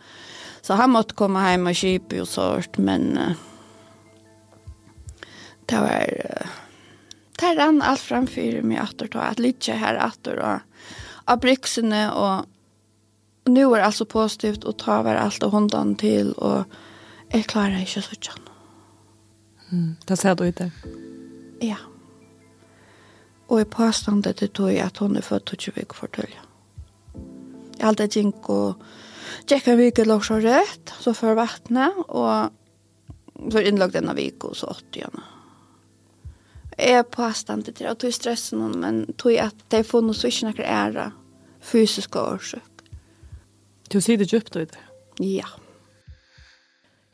Så 0.63 0.75
han 0.75 0.91
måste 0.91 1.15
komma 1.15 1.41
hem 1.41 1.67
och 1.67 1.75
köpa 1.75 2.21
och 2.21 2.29
sånt 2.29 2.79
men 2.79 3.19
uh, 3.19 3.33
det 5.67 5.77
var 5.77 6.25
uh, 6.25 6.47
det 7.39 7.55
rann 7.55 7.83
allt 7.83 8.01
framför 8.01 8.63
mig 8.63 8.77
att 8.77 9.11
ta 9.11 9.19
att 9.19 9.39
litt 9.39 9.67
här 9.67 9.95
att 9.95 10.27
og 10.27 10.61
av 11.25 11.39
brixene 11.39 12.11
och 12.11 12.45
nu 13.45 13.63
är 13.65 13.81
alltså 13.81 14.05
positivt 14.05 14.65
og 14.65 14.79
ta 14.79 15.03
var 15.03 15.15
allt 15.15 15.43
och 15.43 15.53
hundan 15.53 15.97
till 15.97 16.33
och 16.33 16.65
jeg 17.33 17.45
klarer 17.45 17.81
ikke 17.81 18.03
så 18.03 18.15
tjockt. 18.15 18.49
Mm, 19.71 19.97
det 20.09 20.17
ser 20.17 20.35
du 20.35 20.45
ut 20.45 20.61
Ja. 21.61 21.77
Og 23.49 23.63
jeg 23.63 23.71
påstande 23.73 24.33
til 24.37 24.51
tog 24.53 24.77
at 24.77 25.01
hun 25.01 25.17
er 25.17 25.25
født 25.25 25.55
20 25.57 25.75
vik 25.79 25.95
for 25.97 26.13
tølja. 26.13 26.45
Jeg 27.79 27.87
hadde 27.87 28.09
jeg 28.09 28.11
gikk 28.11 28.49
og 28.51 28.83
en 29.55 29.79
vik 29.79 30.01
låg 30.05 30.25
så 30.27 30.41
rett, 30.43 30.93
så 31.01 31.15
før 31.15 31.39
vattnet, 31.39 31.95
og 32.09 32.51
så 33.53 33.63
innlagt 33.63 33.95
denne 33.95 34.15
vik 34.19 34.45
og 34.45 34.57
så 34.57 34.73
åtte 34.75 35.01
gjerne. 35.01 35.25
Jeg 36.79 37.01
er 37.01 37.03
påstande 37.03 37.73
til 37.73 37.89
at 37.91 37.99
tog 37.99 38.13
stressen 38.15 38.61
hun, 38.61 38.77
men 38.81 39.07
tog 39.19 39.39
at 39.41 39.55
det 39.71 39.81
er 39.81 39.87
funnet 39.87 40.17
så 40.17 40.29
ikke 40.29 40.51
noe 40.51 40.67
ære 40.67 41.09
fysiske 41.61 42.21
årsøk. 42.21 42.85
Du 43.89 44.01
sier 44.05 44.19
det 44.21 44.29
djupt 44.29 44.57
ut? 44.57 44.77
Ja. 45.23 45.49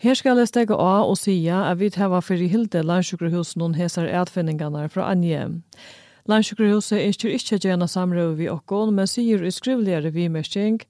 Her 0.02 0.14
skal 0.18 0.36
jeg 0.40 0.50
stege 0.50 0.74
av 0.74 1.08
og 1.08 1.16
sige 1.16 1.54
at 1.54 1.78
vi 1.78 1.88
tar 1.90 2.20
for 2.20 2.34
i 2.34 2.48
hilde 2.50 2.82
landsjukkerhusen 2.82 3.62
og 3.62 3.76
hesar 3.78 4.10
etfinningene 4.10 4.88
fra 4.88 5.12
Anje. 5.12 5.46
Ja. 5.46 6.02
Landsjukkerhuset 6.24 6.98
er 6.98 7.34
ikke 7.36 7.58
gjerne 7.60 7.84
samråd 7.84 8.38
vi 8.38 8.46
okkon, 8.48 8.94
men 8.96 9.06
sier 9.06 9.42
i 9.44 9.50
skrivligere 9.52 10.12
vimersing, 10.14 10.80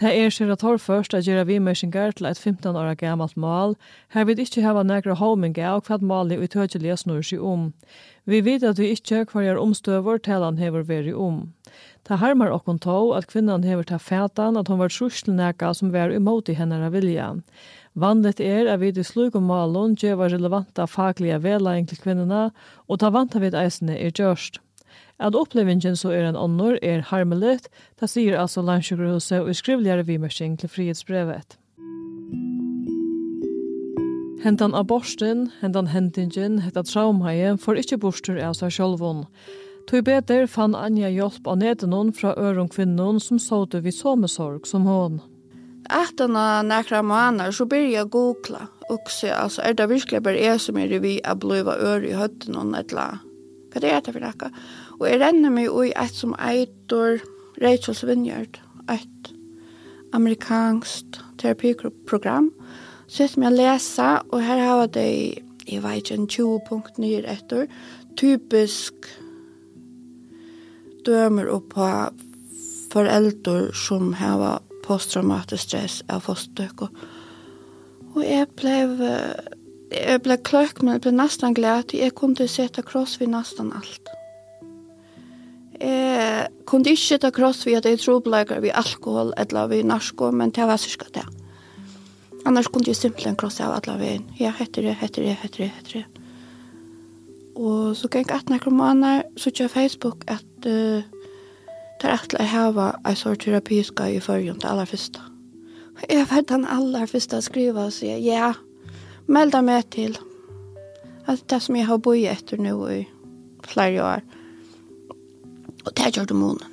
Det 0.00 0.10
er 0.10 0.32
seg 0.34 0.50
at 0.50 0.64
hår 0.66 0.80
først 0.82 1.12
at 1.14 1.22
gjøre 1.28 1.46
vimersinger 1.46 2.10
til 2.18 2.26
et 2.26 2.38
15 2.38 2.74
år 2.74 2.96
gammalt 2.98 3.36
mål, 3.36 3.76
her 4.10 4.24
vil 4.26 4.40
ikke 4.42 4.64
hava 4.64 4.82
nekra 4.82 5.14
hominga 5.14 5.76
og 5.76 5.86
hva 5.86 6.00
målet 6.02 6.40
vi 6.40 6.48
tøtjelige 6.50 6.96
snur 6.98 7.22
seg 7.22 7.38
om. 7.38 7.68
Vi 8.26 8.40
vet 8.42 8.66
at 8.66 8.80
vi 8.82 8.90
ikke 8.90 9.22
hva 9.30 9.44
gjør 9.44 9.60
omstøver 9.62 10.18
til 10.18 10.42
han 10.42 10.58
hever 10.58 10.82
veri 10.82 11.14
om. 11.14 11.52
Det 12.08 12.18
harmar 12.18 12.50
okkon 12.50 12.82
tå 12.82 12.98
at 13.14 13.30
kvinnan 13.30 13.62
hever 13.62 13.86
ta 13.86 14.00
fætan 14.02 14.58
at 14.58 14.66
hon 14.66 14.82
var 14.82 14.90
trusl 14.90 15.30
neka 15.30 15.70
som 15.78 15.94
var 15.94 16.10
imot 16.10 16.50
i 16.50 16.58
hennara 16.58 16.90
vilja. 16.90 17.30
Vanligt 17.94 18.40
er 18.42 18.66
at 18.66 18.80
vi 18.80 18.90
til 18.90 19.06
slug 19.06 19.36
og 19.38 19.46
malen 19.46 19.94
gjør 19.94 20.26
relevanta 20.26 20.90
faglige 20.90 21.38
velaing 21.38 21.86
til 21.86 22.02
kvinnerne, 22.02 22.50
og 22.88 22.98
ta 22.98 23.14
vanta 23.14 23.38
vid 23.38 23.54
eisene 23.54 23.94
er 23.94 24.10
gjørst. 24.10 24.63
At 25.18 25.36
opplevingen 25.38 25.96
så 25.96 26.10
er 26.10 26.28
en 26.28 26.38
åndor 26.38 26.78
er 26.82 27.04
harmeligt, 27.10 27.68
det 28.00 28.10
sier 28.10 28.38
altså 28.40 28.64
landsjukkerhuset 28.66 29.42
og 29.42 29.54
skrivligere 29.54 30.06
vimersing 30.06 30.56
til 30.58 30.68
frihetsbrevet. 30.68 31.58
Hentan 34.44 34.74
av 34.76 34.84
borsten, 34.90 35.46
hentan 35.62 35.86
hentingen, 35.88 36.58
hetta 36.60 36.82
traumhaie, 36.84 37.54
får 37.56 37.78
ikkje 37.80 38.00
borster 38.02 38.40
av 38.44 38.58
seg 38.58 38.74
sjolvun. 38.76 39.22
Tui 39.88 40.02
beter 40.04 40.44
fann 40.50 40.74
Anja 40.76 41.08
hjelp 41.12 41.46
av 41.48 41.62
nedenon 41.62 42.10
fra 42.12 42.34
øron 42.36 42.68
kvinnon 42.72 43.20
som 43.20 43.40
såte 43.40 43.80
vi 43.84 43.92
somesorg 43.92 44.66
som 44.68 44.84
hon. 44.88 45.22
Etter 45.92 46.28
nekra 46.64 47.02
måneder 47.04 47.52
så 47.56 47.64
blir 47.68 47.90
jeg 47.92 48.10
googla 48.12 48.66
og 48.92 49.08
se, 49.12 49.30
altså, 49.32 49.62
er 49.64 49.76
det 49.76 49.88
virkelig 49.88 50.22
bare 50.24 50.40
jeg 50.40 50.60
som 50.60 50.76
er 50.80 50.92
vi 51.00 51.18
å 51.24 51.36
blive 51.40 51.76
øre 51.76 52.08
i 52.08 52.16
høtten 52.16 52.56
og 52.56 52.76
et 52.76 52.92
eller 52.92 53.14
annet? 53.14 53.30
Hva 53.74 53.80
er 53.80 54.02
det 54.04 54.12
for 54.14 54.22
nekka? 54.22 54.50
Og 55.04 55.10
jeg 55.10 55.20
renner 55.20 55.52
meg 55.52 55.68
i 55.68 55.90
et 56.00 56.16
som 56.16 56.30
eitor 56.40 57.18
Rachel's 57.60 58.00
Vineyard, 58.08 58.56
et 58.88 59.32
amerikanskt 60.16 61.18
terapiprogram. 61.38 62.48
Så 63.06 63.24
jeg 63.26 63.34
som 63.34 63.44
jeg 63.44 63.52
leser, 63.58 64.24
og 64.32 64.40
her 64.40 64.62
har 64.62 64.80
jeg 64.86 64.94
det, 64.94 65.10
jeg 65.68 65.82
vet 65.84 66.00
ikke, 66.00 66.16
en 66.16 66.26
20 66.28 66.60
punkt 66.70 66.98
nye 66.98 67.20
etter, 67.28 67.68
typisk 68.16 69.10
dømer 71.04 71.52
opp 71.52 71.68
på 71.76 71.90
foreldre 72.94 73.74
som 73.76 74.14
har 74.16 74.62
posttraumatisk 74.88 75.68
stress 75.68 76.00
av 76.08 76.24
fosterstøk. 76.24 76.88
Og 78.14 78.24
jeg 78.24 78.48
ble, 78.56 78.80
jeg 79.92 80.24
ble 80.24 80.40
kløk, 80.48 80.80
men 80.80 80.96
jeg 80.96 81.08
ble 81.10 81.16
nesten 81.20 81.60
glad 81.60 81.92
jeg 81.92 82.16
kunne 82.16 82.48
sette 82.48 82.88
kross 82.88 83.18
ved 83.20 83.34
nesten 83.36 83.74
alt. 83.76 84.14
Eh, 85.84 86.44
kunde 86.64 86.94
ikke 86.94 87.18
ta 87.20 87.30
kross 87.34 87.64
vi 87.66 87.74
at 87.76 87.84
jeg 87.84 87.98
tror 88.00 88.22
trobleikar 88.22 88.62
vi 88.64 88.72
alkohol 88.72 89.34
eller 89.36 89.68
vi 89.68 89.82
narsko, 89.84 90.30
men 90.32 90.52
det 90.54 90.64
var 90.64 90.80
syrka 90.80 91.10
det. 91.12 91.24
Annars 92.48 92.70
kunde 92.72 92.88
jeg 92.88 92.96
simpelthen 92.96 93.36
kross 93.36 93.60
av 93.60 93.74
alle 93.76 93.98
veien. 94.00 94.24
Ja, 94.40 94.52
heter 94.56 94.84
det, 94.84 94.94
heter 95.00 95.24
det, 95.24 95.34
heter 95.42 95.64
det, 95.64 95.70
heter 95.76 95.98
det. 95.98 96.22
Og 97.54 97.94
så 97.96 98.08
gikk 98.08 98.32
jeg 98.32 98.40
etter 98.40 98.56
noen 98.56 98.78
måneder, 98.78 99.26
så 99.38 99.52
kjør 99.54 99.70
Facebook 99.70 100.24
at 100.26 100.66
uh, 100.66 101.04
det 102.00 102.08
er 102.10 102.16
etter 102.16 102.40
å 102.42 102.46
heve 102.50 102.86
en 103.06 103.18
sort 103.18 103.44
terapiska 103.44 104.08
i 104.10 104.20
førjen 104.24 104.58
til 104.60 104.70
aller 104.72 104.88
første. 104.88 105.22
Jeg 106.10 106.26
vet 106.32 106.48
den 106.50 106.64
aller 106.66 107.06
første 107.06 107.38
skriver 107.44 107.86
og 107.86 107.94
sier, 107.94 108.18
ja, 108.18 108.54
meld 109.30 109.54
deg 109.54 109.68
med 109.68 109.90
til. 109.94 110.16
At 111.30 111.44
det 111.48 111.60
som 111.62 111.76
jeg 111.78 111.86
har 111.88 112.02
boi 112.02 112.24
etter 112.28 112.60
nå 112.60 112.74
i 112.90 113.04
flere 113.64 114.02
år, 114.04 114.24
Og 115.84 115.92
det 115.96 116.14
gjør 116.16 116.24
du 116.30 116.34
månen. 116.34 116.72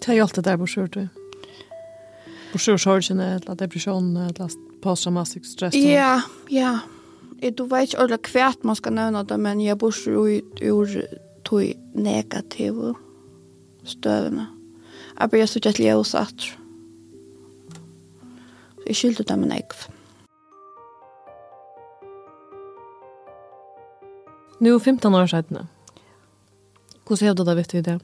Det 0.00 0.12
er 0.12 0.18
jo 0.20 0.26
alt 0.26 0.36
det 0.36 0.44
der 0.44 0.58
borsur 0.60 0.86
du. 0.86 1.06
Borsur 2.52 2.76
sorgene, 2.76 3.34
eller 3.34 3.54
depresjonen, 3.58 4.16
eller 4.16 4.52
posttraumatisk 4.82 5.44
stress. 5.44 5.74
Ja, 5.74 6.20
ja. 6.50 6.78
Du 7.42 7.64
vet 7.68 7.90
ikke 7.90 8.02
ordentlig 8.02 8.32
hvert 8.32 8.64
man 8.64 8.76
skal 8.78 8.94
nevne 8.96 9.24
det, 9.28 9.40
men 9.40 9.60
jeg 9.60 9.78
borsur 9.78 10.28
ut 10.28 10.62
ur 10.62 10.94
tog 11.44 11.74
negative 11.94 12.94
støvene. 13.84 14.46
Jeg 15.20 15.30
blir 15.30 15.46
så 15.46 15.60
gjett 15.60 15.80
ljøs 15.80 16.14
at 16.18 16.48
jeg 18.86 18.96
skyldte 18.96 19.26
dem 19.26 19.46
en 19.46 19.54
egg. 19.56 19.72
Nå 24.60 24.78
15 24.78 25.14
år 25.14 25.26
siden. 25.26 25.66
Hvordan 27.06 27.28
er 27.28 27.34
det 27.34 27.46
da, 27.46 27.54
vet 27.54 27.72
du, 27.72 27.80
det? 27.80 28.00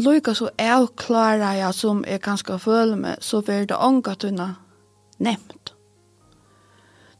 Lika 0.00 0.34
så 0.34 0.48
er 0.56 0.86
klara 0.96 1.54
ja 1.58 1.72
som 1.76 2.04
er 2.08 2.18
ganske 2.18 2.58
føle 2.58 2.96
med 2.96 3.20
så 3.20 3.42
för 3.42 3.66
det 3.66 3.76
ångatuna 3.76 4.54
nämnt. 5.18 5.72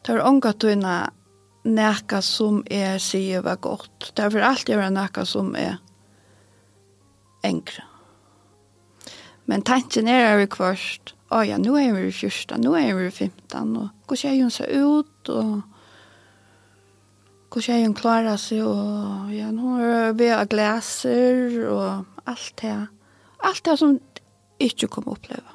Det 0.02 0.12
är 0.12 0.26
ångatuna 0.26 1.10
näka 1.64 2.22
som 2.22 2.64
är 2.70 2.98
sier 2.98 3.42
var 3.42 3.56
gott. 3.56 4.12
Därför 4.14 4.40
allt 4.40 4.68
göra 4.68 4.90
näka 4.90 5.24
som 5.26 5.56
är 5.56 5.76
enkla. 7.42 7.84
Men 9.44 9.62
tanken 9.62 10.08
är 10.08 10.36
vi 10.36 10.46
kvart, 10.46 11.14
Ja, 11.30 11.44
ja, 11.44 11.58
nu 11.58 11.78
är 11.78 11.92
vi 11.92 12.12
fyrsta, 12.12 12.56
nå 12.56 12.74
är 12.76 12.94
vi 12.94 13.10
15 13.10 13.76
och 13.76 13.88
går 14.06 14.16
sig 14.16 14.36
ju 14.36 14.50
seg 14.50 14.66
ut 14.66 15.28
och 15.28 15.60
hur 17.54 17.60
tjejen 17.60 17.94
klara 17.94 18.38
sig 18.38 18.62
och 18.62 19.34
ja, 19.34 19.50
nu 19.50 19.62
har 19.62 20.12
vi 20.12 20.32
av 20.32 20.44
glaser 20.44 21.66
och 21.66 22.04
allt 22.24 22.56
det. 22.56 22.86
Allt 23.36 23.64
det 23.64 23.76
som 23.76 24.00
inte 24.58 24.86
kommer 24.86 25.12
uppleva. 25.12 25.50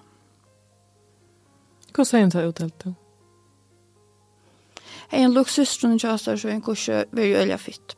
Hur 1.98 2.04
ser 2.04 2.18
inte 2.18 2.40
ut 2.40 2.60
helt 2.60 2.84
då? 2.84 2.94
Jag 5.10 5.20
är 5.20 5.24
en 5.24 5.34
luxustron 5.34 5.94
i 5.94 6.00
tjastar 6.00 6.38
så 6.38 6.48
en 6.48 6.62
kurs 6.62 6.90
är 6.90 7.20
ju 7.20 7.36
öliga 7.36 7.58
fitt. 7.58 7.96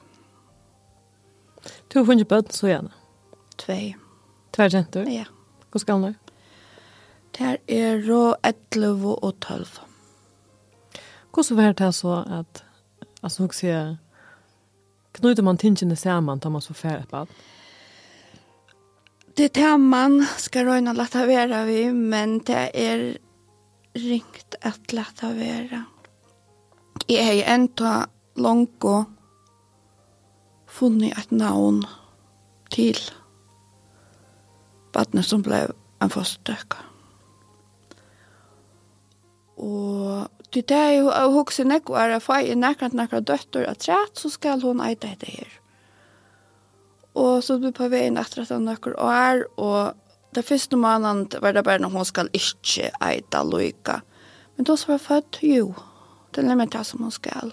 Du 1.87 1.99
har 1.99 2.05
funnit 2.05 2.29
böten 2.29 2.53
så 2.53 2.67
gjerne? 2.67 2.91
Tvei. 3.55 3.95
Tvei 4.51 4.67
jenter? 4.67 5.05
Ja. 5.05 5.25
Hur 5.71 5.79
skal 5.79 6.01
hon? 6.01 6.15
Det 7.37 7.57
er 7.67 8.01
rå 8.01 8.35
11 8.41 9.15
og 9.15 9.39
12. 9.39 9.79
Hvordan 11.33 11.57
var 11.57 11.73
det 11.73 11.93
så 11.93 12.23
at 12.39 12.63
Alltså 13.21 13.43
hon 13.43 13.49
säger 13.49 13.97
knyter 15.11 15.43
man 15.43 15.57
tingen 15.57 15.97
samman 15.97 16.39
tar 16.39 16.49
man 16.49 16.61
så 16.61 16.73
färdigt 16.73 17.09
på 17.09 17.27
det 19.35 19.49
tar 19.49 19.77
man 19.77 20.25
ska 20.37 20.65
röna 20.65 20.93
låta 20.93 21.25
vara 21.25 21.65
vi 21.65 21.91
men 21.91 22.39
det 22.39 22.87
är 22.87 23.17
ringt 23.93 24.55
att 24.61 24.93
låta 24.93 25.33
vara 25.33 25.83
jag 27.07 27.25
har 27.25 27.33
ju 27.33 27.41
ändå 27.41 28.05
långt 28.35 28.83
och 28.83 29.03
funnit 30.67 31.17
ett 31.17 31.31
namn 31.31 31.85
till 32.69 32.97
vattnet 34.93 35.25
som 35.25 35.41
blev 35.41 35.71
en 35.99 36.09
förstök 36.09 36.73
och 39.55 40.27
Det 40.55 40.71
er 40.71 40.93
jo 40.95 41.09
å 41.11 41.27
huske 41.35 41.65
nekko 41.67 41.97
er 41.99 42.15
at 42.15 42.27
jeg 42.31 42.53
er 42.53 42.59
nekkert 42.59 42.95
nekkert 42.95 43.27
døtter 43.27 43.67
at 43.67 43.87
rett, 43.89 44.15
så 44.15 44.31
skal 44.31 44.63
hun 44.63 44.79
eite 44.83 45.09
dette 45.09 45.27
her. 45.27 45.49
Og 47.17 47.43
så 47.43 47.57
blir 47.59 47.73
på 47.75 47.89
veien 47.91 48.19
etter 48.21 48.45
at 48.45 48.53
han 48.53 48.67
nekker 48.67 48.95
år, 49.01 49.43
og 49.57 49.97
det 50.37 50.45
første 50.47 50.79
måneden 50.79 51.27
var 51.41 51.55
det 51.55 51.65
bare 51.67 51.81
når 51.83 51.95
hun 51.95 52.05
skal 52.07 52.31
ikke 52.37 52.91
eite 53.03 53.43
loika. 53.43 54.01
Men 54.55 54.69
da 54.69 54.77
som 54.77 54.93
var 54.93 55.03
født, 55.03 55.41
jo, 55.43 55.73
det 56.31 56.43
er 56.43 56.47
nemlig 56.47 56.71
det 56.71 56.85
som 56.85 57.03
hun 57.03 57.11
skal. 57.11 57.51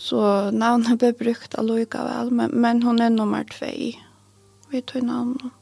Så 0.00 0.22
navnet 0.56 0.96
ble 1.02 1.12
brukt 1.12 1.58
av 1.60 1.68
loika 1.68 2.06
vel, 2.06 2.32
men, 2.32 2.54
men 2.56 2.82
hun 2.86 3.02
er 3.04 3.12
nummer 3.12 3.44
tvei. 3.52 3.98
Vi 4.72 4.80
tog 4.80 5.04
navnet. 5.04 5.52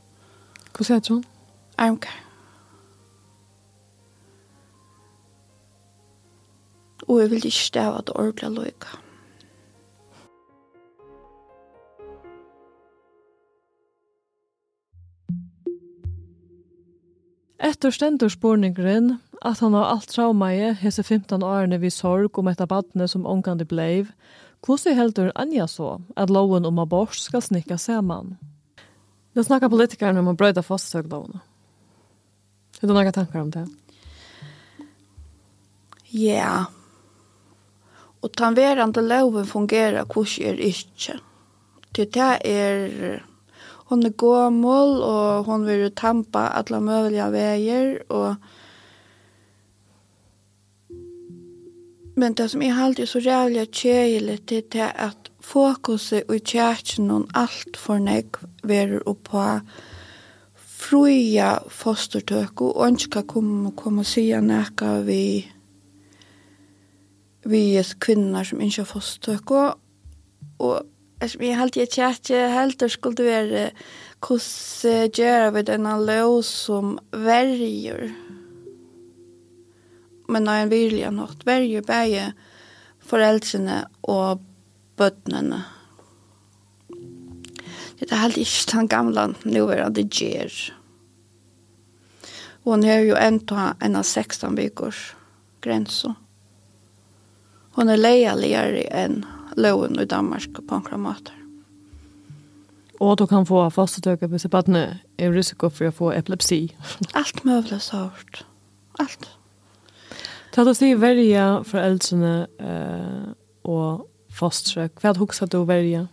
Hva 0.76 0.86
sier 0.86 1.02
du? 1.02 1.24
Armkar. 1.80 2.27
og 7.08 7.20
jeg 7.20 7.30
vil 7.30 7.46
ikke 7.46 7.66
stave 7.68 7.98
at 7.98 8.10
ordentlig 8.14 8.50
løyka. 8.50 8.98
Etter 17.58 17.90
stendur 17.90 18.30
spurningren 18.30 19.16
at 19.42 19.58
han 19.62 19.74
har 19.74 19.90
alt 19.90 20.08
traumaje 20.12 20.72
hese 20.80 21.02
15 21.02 21.42
årene 21.42 21.80
vi 21.82 21.90
sorg 21.90 22.38
om 22.38 22.48
etter 22.50 22.68
badne 22.70 23.08
som 23.10 23.26
omgande 23.26 23.66
bleiv, 23.66 24.12
hvordan 24.66 24.96
heldur 24.98 25.32
Anja 25.34 25.66
så 25.66 25.98
at 26.16 26.30
loven 26.30 26.66
om 26.66 26.78
abort 26.78 27.18
skal 27.18 27.42
snikka 27.42 27.78
saman? 27.78 28.36
Det 29.34 29.46
snakkar 29.46 29.70
politikerne 29.70 30.22
om 30.22 30.32
å 30.32 30.38
brøyda 30.38 30.62
fastsøglovene. 30.66 31.42
Har 32.78 32.88
du 32.88 32.94
noen 32.94 33.12
tankar 33.12 33.42
om 33.42 33.52
det? 33.54 33.66
Ja, 36.08 36.34
yeah. 36.34 36.77
Og 38.22 38.30
den 38.38 38.56
verande 38.56 39.02
loven 39.02 39.46
fungerer 39.46 40.04
hvordan 40.04 40.46
er 40.48 40.62
ikke. 40.70 41.18
Til 41.94 42.06
det 42.14 42.38
er 42.44 43.20
hon 43.88 44.04
er 44.04 44.10
gåmål, 44.10 45.02
og 45.02 45.44
hon 45.44 45.66
vil 45.66 45.90
tampa 45.96 46.48
alla 46.52 46.80
möjliga 46.80 47.30
vägar, 47.30 47.98
og 48.08 48.36
Men 52.18 52.34
det 52.34 52.48
som 52.50 52.62
jeg 52.62 52.74
halte 52.74 53.06
så 53.06 53.20
rævlig 53.22 53.68
kjeilig 53.70 54.40
til 54.50 54.62
det 54.72 54.88
at 54.94 55.28
fokuset 55.40 56.26
i 56.34 56.38
kjærkjen 56.42 57.10
og 57.14 57.28
alt 57.34 57.76
for 57.78 58.02
nek 58.02 58.40
verer 58.66 59.04
oppa 59.06 59.60
fruja 60.58 61.52
fostertøk 61.70 62.60
og 62.66 62.82
ønska 62.88 63.22
kom, 63.22 63.70
kom 63.78 64.02
og 64.02 64.06
sia 64.06 64.40
nekka 64.42 64.96
vi 65.06 65.46
vi 67.48 67.76
er 67.80 67.88
kvinner 68.00 68.44
som 68.44 68.60
ikke 68.60 68.82
har 68.82 68.90
fostök 68.92 69.50
og 69.50 69.78
och 70.58 70.82
eftersom 71.20 71.54
har 71.54 71.62
alltid 71.62 71.82
är 71.82 71.86
tjärtje 71.86 72.48
helt 72.48 72.90
skulle 72.90 73.16
det 73.16 73.24
vara 73.24 73.70
hos 74.20 74.84
göra 75.14 75.50
vid 75.50 75.66
denna 75.66 75.98
lås 75.98 76.46
som 76.46 76.98
verger 77.10 78.14
men 80.28 80.44
när 80.44 80.62
en 80.62 80.68
vilja 80.68 81.10
något 81.10 81.46
verger 81.46 81.82
bäge 81.82 82.32
foreldrene 83.00 83.88
og 84.02 84.40
bøttene 84.96 85.64
det 88.00 88.12
er 88.12 88.24
alltid 88.24 88.40
ikke 88.40 88.76
den 88.76 88.88
gamla 88.88 89.26
nuvarande 89.44 90.02
ger. 90.02 90.52
Hon 92.64 92.84
har 92.84 93.00
jo 93.02 93.16
enda 93.16 93.74
en 93.80 93.96
av 93.96 94.02
16 94.02 94.54
bygårs 94.54 95.16
grenser 95.60 96.14
hon 97.78 97.90
er 97.92 98.00
leialigare 98.00 98.86
enn 98.90 99.20
loven 99.58 99.98
i 100.02 100.06
Danmark 100.08 100.58
på 100.66 100.80
en 100.82 101.00
måter. 101.00 101.34
Og 102.98 103.18
du 103.18 103.26
kan 103.30 103.46
få 103.46 103.62
fastetøke 103.70 104.26
på 104.28 104.38
sitt 104.42 104.50
badne 104.50 104.98
er 105.18 105.34
risiko 105.34 105.70
for 105.70 105.86
å 105.86 105.94
få 105.94 106.12
epilepsi. 106.16 106.64
Alt 107.14 107.44
møvlig 107.46 107.78
sort. 107.84 108.42
Alt. 108.98 109.28
Ta 110.50 110.64
du 110.66 110.72
sier 110.74 110.98
verja 110.98 111.60
foreldrene 111.62 112.48
eh, 112.58 113.26
og 113.62 114.08
fastetøk. 114.34 114.98
Hva 114.98 115.14
huksa 115.18 115.46
du 115.46 115.60
verja? 115.68 116.08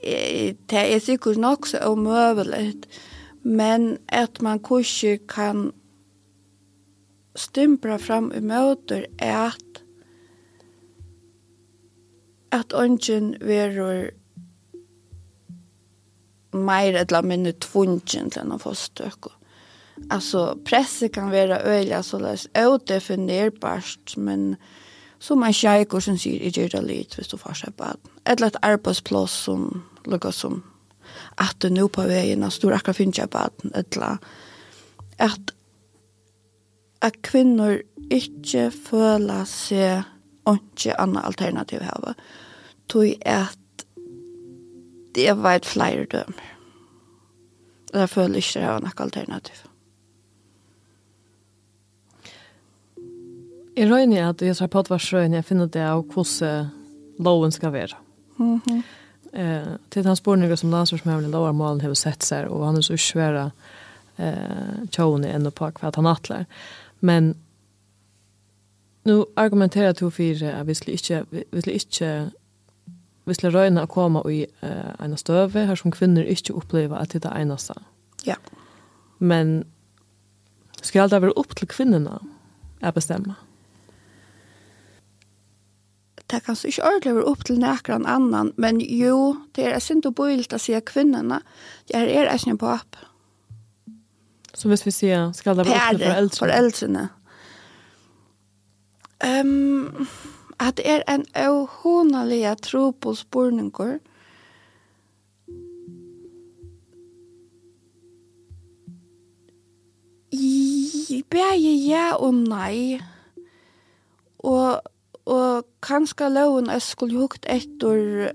Det 0.00 0.80
er 0.80 1.02
sikkert 1.04 1.36
nok 1.36 1.66
så 1.68 1.82
omøvelig, 1.84 2.78
men 3.44 3.98
at 4.08 4.40
man 4.40 4.62
kanskje 4.64 5.18
kan 5.28 5.68
stympra 7.38 7.98
fram 8.02 8.32
i 8.34 8.40
møter 8.44 9.06
at 9.22 9.82
at 12.52 12.72
ungen 12.72 13.34
verur 13.44 14.08
meir 16.52 16.96
eller 16.96 17.22
minne 17.22 17.52
tvungen 17.60 18.30
til 18.32 18.40
enn 18.40 18.54
å 18.54 18.60
få 18.62 18.72
støk. 18.76 19.28
Altså, 20.10 20.54
presse 20.64 21.10
kan 21.12 21.32
være 21.32 21.60
øyla 21.66 22.00
så 22.06 22.20
løs 22.22 22.46
er 22.54 22.70
udefinerbart, 22.72 24.16
men 24.16 24.56
som 25.18 25.42
en 25.42 25.54
kjeiker 25.54 26.00
som 26.00 26.16
sier, 26.18 26.40
jeg 26.46 26.54
gjør 26.54 26.78
det 26.78 26.82
litt 26.86 27.18
hvis 27.18 27.30
du 27.32 27.36
får 27.36 27.64
seg 27.64 27.76
bad. 27.76 28.00
Eller 28.24 28.48
et 28.48 28.60
arbeidsplass 28.62 29.34
som 29.48 29.68
lukker 30.06 30.32
som 30.32 30.62
at 31.40 31.56
du 31.62 31.68
nå 31.72 31.88
på 31.90 32.04
veien, 32.06 32.44
at 32.44 32.58
du 32.62 32.70
akkurat 32.70 32.96
finner 32.96 33.24
seg 33.24 33.30
bad, 33.34 33.64
eller 33.74 34.22
at 35.18 35.52
at 37.02 37.22
kvinnor 37.22 37.78
ikkje 38.10 38.70
føla 38.74 39.42
seg 39.48 40.04
ikkje 40.48 40.96
anna 40.98 41.22
alternativ 41.28 41.82
hava. 41.84 42.14
Tog 42.88 43.10
at 43.26 43.84
det 45.14 45.32
var 45.36 45.58
et 45.58 45.66
flere 45.66 46.06
dømer. 46.10 46.54
Og 47.94 48.00
jeg 48.00 48.08
føler 48.08 48.40
ikke 48.40 48.60
det 48.60 48.68
var 48.68 48.84
noe 48.84 49.04
alternativ. 49.04 49.64
Jeg 53.78 53.90
røyner 53.90 54.28
at 54.28 54.42
jeg 54.42 54.56
tar 54.58 54.70
på 54.72 54.82
at 54.82 54.90
var 54.90 55.02
sjøen 55.02 55.36
jeg 55.36 55.46
finner 55.46 55.68
det 55.70 55.84
av 55.86 56.02
hvordan 56.12 56.70
loven 57.18 57.52
skal 57.52 57.72
være. 57.72 57.96
Mm 58.38 58.60
-hmm. 58.60 58.82
eh, 59.32 59.76
til 59.90 60.04
den 60.04 60.16
borninger 60.24 60.56
som 60.56 60.70
landsforsmøvlig 60.70 61.30
lovarmalen 61.30 61.80
har 61.80 61.94
sett 61.94 62.22
seg, 62.22 62.50
og 62.50 62.66
han 62.66 62.76
er 62.76 62.80
så 62.80 62.96
svære 62.96 63.50
eh, 64.18 64.86
tjående 64.90 65.32
enda 65.34 65.50
på 65.50 65.70
hva 65.70 65.90
han 65.94 66.06
atler. 66.06 66.40
Eh, 66.40 66.46
Men 67.00 67.34
nu 69.02 69.24
argumenterar 69.36 69.92
du 69.92 70.10
för 70.10 70.44
att 70.44 70.66
vi 70.66 70.74
skulle 70.74 70.92
inte 70.92 71.24
vi 71.30 71.62
skulle 71.62 71.74
inte 71.74 72.30
vi 73.24 73.34
skulle 73.34 73.58
röna 73.58 73.82
att 73.82 73.90
komma 73.90 74.30
i 74.30 74.46
uh, 74.62 75.04
en 75.04 75.16
stöve 75.16 75.64
här 75.64 75.76
som 75.76 75.92
kvinnor 75.92 76.22
inte 76.22 76.52
upplever 76.52 76.96
att 76.96 77.10
det 77.10 77.24
är 77.24 77.38
enasta. 77.38 77.82
Ja. 78.24 78.36
Men 79.18 79.64
ska 80.82 81.08
det 81.08 81.18
vara 81.18 81.30
upp 81.30 81.56
till 81.56 81.68
kvinnorna 81.68 82.20
att 82.80 82.94
bestämma? 82.94 83.34
det 86.30 86.42
kan 86.44 86.56
ikke 86.64 86.84
ordentlig 86.84 87.14
være 87.16 87.28
opp 87.30 87.44
til 87.48 87.60
nekran 87.60 88.06
annan, 88.06 88.52
men 88.60 88.80
jo, 88.80 89.36
det 89.56 89.64
er 89.66 89.78
synd 89.80 90.06
og 90.08 90.16
bøylt 90.18 90.52
å 90.52 90.60
si 90.60 90.76
kvinnerne, 90.80 91.40
är 91.94 92.06
er 92.06 92.28
en 92.48 92.58
på 92.58 92.66
opp, 92.66 92.96
Så 94.58 94.68
hvis 94.68 94.82
vi 94.86 94.90
sier, 94.90 95.28
skal 95.38 95.54
det 95.54 95.68
være 95.68 95.78
opp 95.78 95.98
til 96.00 96.08
foreldrene? 96.08 96.38
foreldrene. 96.40 97.08
Um, 99.22 100.06
at 100.58 100.76
det 100.76 100.86
er 100.90 101.02
en 101.08 101.24
avhåndelig 101.34 102.56
tro 102.62 102.90
på 102.90 103.14
spørninger. 103.14 103.98
Begge 111.30 111.74
ja 111.86 112.16
og 112.16 112.34
nei. 112.34 112.98
Og, 114.38 114.82
og 115.26 115.66
kanskje 115.82 116.32
loven 116.34 116.70
jeg 116.72 116.82
skulle 116.82 117.20
hukt 117.20 117.46
etter 117.46 118.32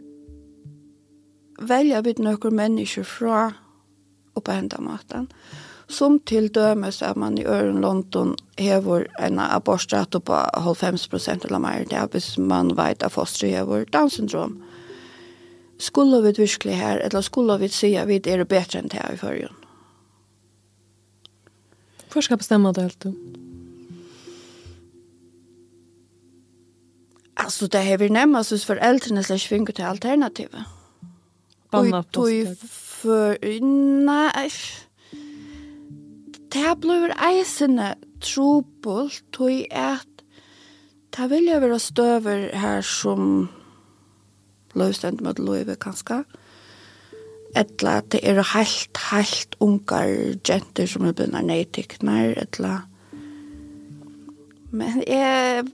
velja 1.60 2.00
vidt 2.08 2.24
noen 2.24 2.56
mennesker 2.56 3.04
fra 3.04 3.44
oppe 4.40 4.56
hendet 4.56 4.80
maten. 4.80 5.28
Mm 5.28 5.63
Som 5.94 6.18
til 6.26 6.48
dømes 6.50 7.02
at 7.06 7.18
man 7.18 7.38
i 7.38 7.46
øren 7.46 7.82
London 7.82 8.36
hever 8.58 9.06
en 9.22 9.40
abortstrato 9.40 10.20
på 10.20 10.34
90 10.58 11.08
% 11.08 11.46
eller 11.46 11.60
mer, 11.62 11.84
det 11.86 11.94
er 11.94 12.08
hvis 12.08 12.38
man 12.38 12.72
vet 12.78 13.04
at 13.04 13.12
foster 13.12 13.48
hever 13.48 13.86
Down-syndrom. 13.94 14.64
Skulle 15.80 16.22
vi 16.24 16.34
virkelig 16.38 16.78
her, 16.78 16.98
eller 16.98 17.22
skulle 17.22 17.60
vi 17.60 17.68
si 17.68 17.94
at 17.96 18.08
vi 18.08 18.16
er 18.16 18.44
bedre 18.44 18.80
enn 18.80 18.90
det 18.90 19.00
her 19.02 19.14
i 19.14 19.18
førjen? 19.18 19.54
Hvor 22.12 22.22
skal 22.22 22.38
bestemme 22.38 22.74
det 22.74 22.84
helt 22.84 23.04
du? 23.04 23.14
Alltså 27.38 27.68
det 27.68 27.86
har 27.86 27.98
vi 27.98 28.10
nemmest 28.10 28.52
hos 28.52 28.66
föräldrarna 28.66 29.24
slash 29.24 29.48
finner 29.50 29.72
till 29.72 29.86
alternativet. 29.86 30.64
Banna 31.72 32.04
på 32.04 32.28
för 33.04 33.38
Nei, 34.06 34.50
det 36.54 36.74
blir 36.82 37.14
eisende 37.18 37.94
trobult, 38.22 39.24
tog 39.34 39.66
at 39.72 40.08
det 41.14 41.30
vil 41.30 41.50
jeg 41.50 41.62
være 41.62 41.80
støver 41.80 42.48
her 42.58 42.82
som 42.82 43.50
løvstend 44.74 45.22
med 45.22 45.42
løyve, 45.42 45.76
kanskje. 45.76 46.24
Etla 47.58 48.00
at 48.02 48.10
det 48.12 48.24
er 48.26 48.42
helt, 48.56 48.98
helt 49.12 49.56
ungar 49.62 50.10
jenter 50.50 50.90
som 50.90 51.06
er 51.06 51.14
begynner 51.14 51.46
nøytikner, 51.46 52.34
etla. 52.42 52.80
Men 54.74 55.04
jeg 55.06 55.68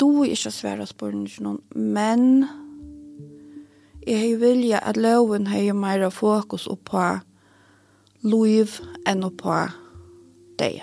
do 0.00 0.24
ikke 0.26 0.50
svære 0.50 0.86
spørsmål, 0.90 1.60
men 1.70 2.46
jeg 4.06 4.40
vilja 4.40 4.80
at 4.82 4.96
loven 4.96 5.46
har 5.46 5.72
mer 5.72 6.08
fokus 6.10 6.68
på 6.84 7.04
liv 8.22 8.78
enn 9.08 9.26
på 9.38 9.58
deg. 10.60 10.82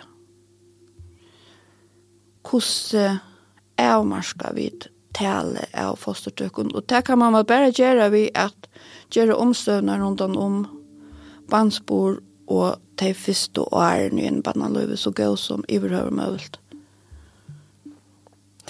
Hvordan 2.49 3.19
er 3.79 4.03
man 4.03 4.23
skal 4.23 4.55
vi 4.55 4.69
tale 5.15 5.65
av 5.73 5.97
fostertøkken, 5.99 6.73
og 6.75 6.87
det 6.89 7.03
kan 7.07 7.19
man 7.19 7.33
vel 7.33 7.45
bare 7.47 7.73
gjøre 7.75 8.11
ved 8.11 8.29
at 8.35 8.69
gjøre 9.13 9.37
omstøvende 9.37 9.97
rundt 9.99 10.21
om 10.21 10.65
bandsbord 11.49 12.19
og 12.49 12.79
de 12.99 13.13
første 13.13 13.61
årene 13.61 14.21
i 14.21 14.27
en 14.27 14.41
bannaløyve 14.43 14.97
så 14.97 15.11
gøy 15.11 15.35
som 15.37 15.63
i 15.69 15.79
behøver 15.79 16.11
møvelt. 16.11 16.59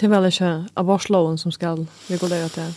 Det 0.00 0.08
er 0.08 0.14
vel 0.14 0.30
ikke 0.30 0.52
abortloven 0.80 1.38
som 1.38 1.52
skal 1.52 1.86
regulere 2.10 2.48
til? 2.48 2.70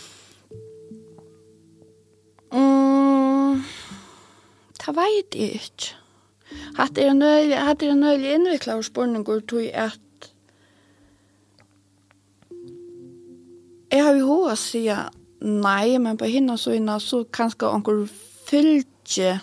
Mm, 2.52 2.93
Det 4.84 4.92
vet 4.96 5.36
jeg 5.38 5.60
ikke. 5.60 5.94
Hatt 6.76 6.98
er 7.00 7.14
nøylig, 7.16 7.56
hatt 7.56 7.82
er 7.82 7.94
nøylig 7.96 8.34
innviklet 8.36 8.76
hos 8.76 8.90
spørninger 8.92 9.40
til 9.48 9.70
at 9.72 10.00
jeg 13.94 14.02
har 14.02 14.16
jo 14.18 14.26
hva 14.26 14.52
å 14.52 14.58
si 14.58 14.82
nei, 15.44 15.96
men 16.02 16.18
på 16.18 16.28
hinna 16.28 16.56
så 16.60 16.74
inna 16.74 16.98
så 17.00 17.22
kanskje 17.30 17.70
onker 17.70 18.02
fylgje 18.48 19.36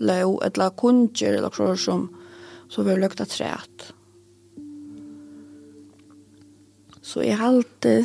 lov, 0.00 0.38
eller 0.46 0.74
kunnjer, 0.80 1.36
eller 1.36 1.54
så 1.54 1.74
som 1.76 2.08
så 2.70 2.82
vi 2.86 2.94
lukta 2.96 3.26
træt. 3.26 3.90
Så 7.02 7.24
jeg 7.26 7.38
halte 7.40 7.98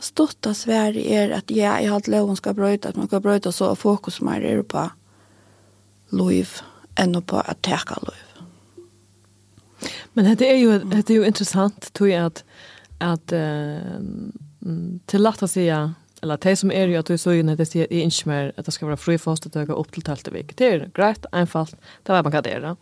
Stått 0.00 0.46
av 0.46 0.54
Sverige 0.56 1.04
er 1.04 1.34
at 1.36 1.50
ja, 1.52 1.76
jeg 1.80 1.90
har 1.90 2.00
hatt 2.00 2.08
loven 2.08 2.36
skal 2.38 2.56
brøyta, 2.56 2.88
at 2.88 2.96
man 2.96 3.08
kan 3.08 3.22
brøyta 3.22 3.52
så 3.52 3.74
fokus 3.76 4.20
mer 4.24 4.40
er 4.40 4.62
på 4.62 4.86
liv 6.16 6.60
enn 6.98 7.20
på 7.22 7.40
at 7.40 7.60
teka 7.62 8.00
liv. 8.06 8.26
Men 10.12 10.36
det 10.36 10.50
är 10.50 10.56
ju 10.56 10.78
det 10.78 11.10
är 11.10 11.14
ju 11.14 11.26
intressant 11.26 11.92
tror 11.92 12.08
jeg, 12.08 12.24
att 12.24 12.44
att 12.98 13.32
uh, 13.32 13.78
till 15.06 15.26
att 15.26 15.56
ja, 15.56 15.90
eller 16.22 16.36
det 16.36 16.56
som 16.56 16.70
är 16.70 16.86
ju 16.86 16.96
att 16.96 17.06
du 17.06 17.18
så 17.18 17.32
ju 17.32 17.42
när 17.42 17.56
det 17.56 17.76
är 17.76 17.92
inte 17.92 18.28
mer 18.28 18.52
att 18.56 18.66
det 18.66 18.72
ska 18.72 18.86
vara 18.86 18.96
fri 18.96 19.18
fast 19.18 19.46
att 19.46 19.56
öka 19.56 19.72
upp 19.72 19.92
till. 19.92 20.02
Det 20.54 20.66
är 20.66 20.90
greit, 20.94 21.26
enkelt. 21.32 21.76
Det 22.02 22.12
var 22.12 22.22
man 22.22 22.32
kan 22.32 22.42
det. 22.42 22.76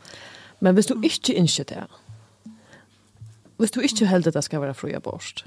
Men 0.59 0.74
hvis 0.74 0.87
du 0.87 0.94
inte 0.94 1.33
inser 1.33 1.64
det. 1.64 1.87
Hvis 3.57 3.70
du 3.70 3.83
inte 3.83 4.07
heldig 4.07 4.28
at 4.28 4.35
det 4.35 4.42
ska 4.42 4.61
vara 4.61 4.74
fri 4.74 4.94
abort 4.94 5.44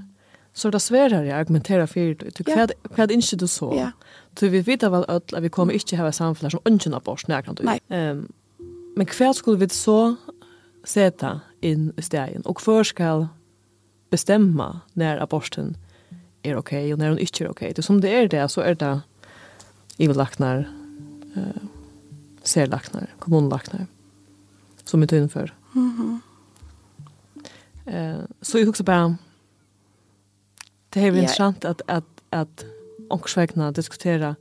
så 0.54 0.70
det 0.70 0.80
svärare 0.80 1.34
att 1.34 1.40
argumentera 1.40 1.88
for 1.88 2.14
det. 2.14 2.40
Hva 2.46 3.04
er 3.04 3.08
det 3.08 3.16
ikke 3.16 3.38
du 3.38 3.48
så. 3.48 3.74
Ja. 3.76 3.92
Så 4.38 4.50
vi 4.50 4.62
vet 4.62 4.84
väl 4.84 5.06
att 5.08 5.34
vi 5.42 5.50
kommer 5.50 5.74
inte 5.74 5.98
ha 5.98 6.12
samfällar 6.12 6.50
som 6.50 6.60
ungen 6.66 6.94
abort 6.94 7.28
när 7.28 7.42
kan 7.42 7.56
du. 7.56 7.64
Ehm 7.90 8.28
men 8.96 9.08
hva 9.08 9.34
skulle 9.34 9.58
vi 9.58 9.70
så 9.70 10.16
sätta 10.84 11.42
in 11.62 11.94
i 11.98 12.02
stegen 12.02 12.42
och 12.42 12.62
hva 12.62 12.84
skal 12.84 13.28
bestämma 14.10 14.82
när 14.94 15.18
aborten 15.24 15.78
är 16.44 16.56
okej 16.56 16.84
okay, 16.84 16.94
och 16.94 17.00
när 17.00 17.10
hon 17.10 17.20
inte 17.20 17.44
är 17.44 17.50
okej. 17.50 17.66
Okay. 17.66 17.74
Det 17.74 17.82
som 17.82 18.02
det 18.02 18.10
är 18.10 18.28
det 18.28 18.50
så 18.50 18.62
är 18.62 18.76
det 18.76 19.02
i 19.98 20.08
laknar, 20.08 20.70
eh 21.36 21.42
uh, 21.42 21.64
ser 22.44 22.68
lacknar, 22.68 23.08
kommunlacknar 23.20 23.86
som 24.84 25.04
är 25.04 25.08
tunn 25.08 25.30
för. 25.30 25.54
Mhm. 25.72 25.92
Mm 25.92 26.20
eh 27.86 27.94
-hmm. 27.94 28.20
uh, 28.20 28.26
så 28.42 28.60
jag 28.60 28.70
också 28.70 28.84
bara 28.84 29.16
Det 30.94 31.00
är 31.00 31.12
ju 31.12 31.20
intressant 31.20 31.66
att 31.66 31.82
att 31.88 32.22
att 32.30 32.66
också 33.10 33.46
diskutera 33.76 34.36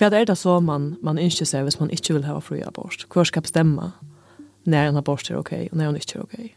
vad 0.00 0.14
är 0.14 0.26
det 0.26 0.36
så 0.36 0.60
man 0.60 0.96
man 1.02 1.18
inte 1.18 1.46
ser 1.46 1.62
hvis 1.62 1.80
man 1.80 1.90
inte 1.90 2.12
vill 2.12 2.24
ha 2.24 2.40
fri 2.40 2.62
abort. 2.62 3.06
Hur 3.14 3.24
ska 3.24 3.40
bestämma 3.40 3.92
när 4.62 4.86
en 4.86 4.96
abort 4.96 5.30
är 5.30 5.36
okej 5.36 5.58
okay 5.58 5.68
och 5.68 5.76
när 5.76 5.86
hon 5.86 5.94
inte 5.94 6.18
är 6.18 6.22
okej? 6.22 6.44
Okay? 6.44 6.50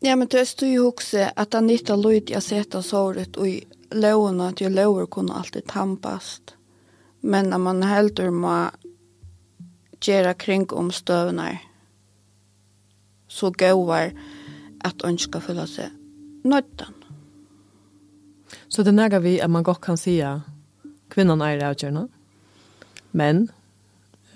Ja, 0.00 0.16
men 0.16 0.28
det 0.28 0.62
är 0.62 0.66
ju 0.66 0.80
också 0.80 1.28
att 1.36 1.52
han 1.52 1.70
inte 1.70 1.96
lojt 1.96 2.30
jag 2.30 2.42
sett 2.42 2.74
och 2.74 2.84
såret 2.84 3.36
och 3.36 3.48
i 3.48 3.64
loven 3.90 4.40
att 4.40 4.60
ju 4.60 4.68
lover 4.68 5.06
kunde 5.06 5.32
alltid 5.32 5.66
tampast. 5.66 6.54
Men 7.20 7.50
när 7.50 7.58
man 7.58 7.82
helt 7.82 8.20
ur 8.20 8.30
man 8.30 8.70
gera 10.00 10.34
kring 10.34 10.70
om 10.70 10.92
stövnar 10.92 11.58
så 13.28 13.50
gåvar 13.50 14.12
att 14.80 15.02
önska 15.02 15.40
fylla 15.40 15.66
sig 15.66 15.90
nöjtan. 16.44 17.01
Så 18.72 18.82
det 18.82 18.94
nægger 18.94 19.18
vi 19.18 19.38
at 19.38 19.50
man 19.50 19.62
godt 19.62 19.80
kan 19.80 19.96
si 19.96 20.20
at 20.20 20.40
kvinnan 21.10 21.40
er 21.40 21.58
det 21.58 21.62
avgörna. 21.62 22.06
Men 23.12 23.50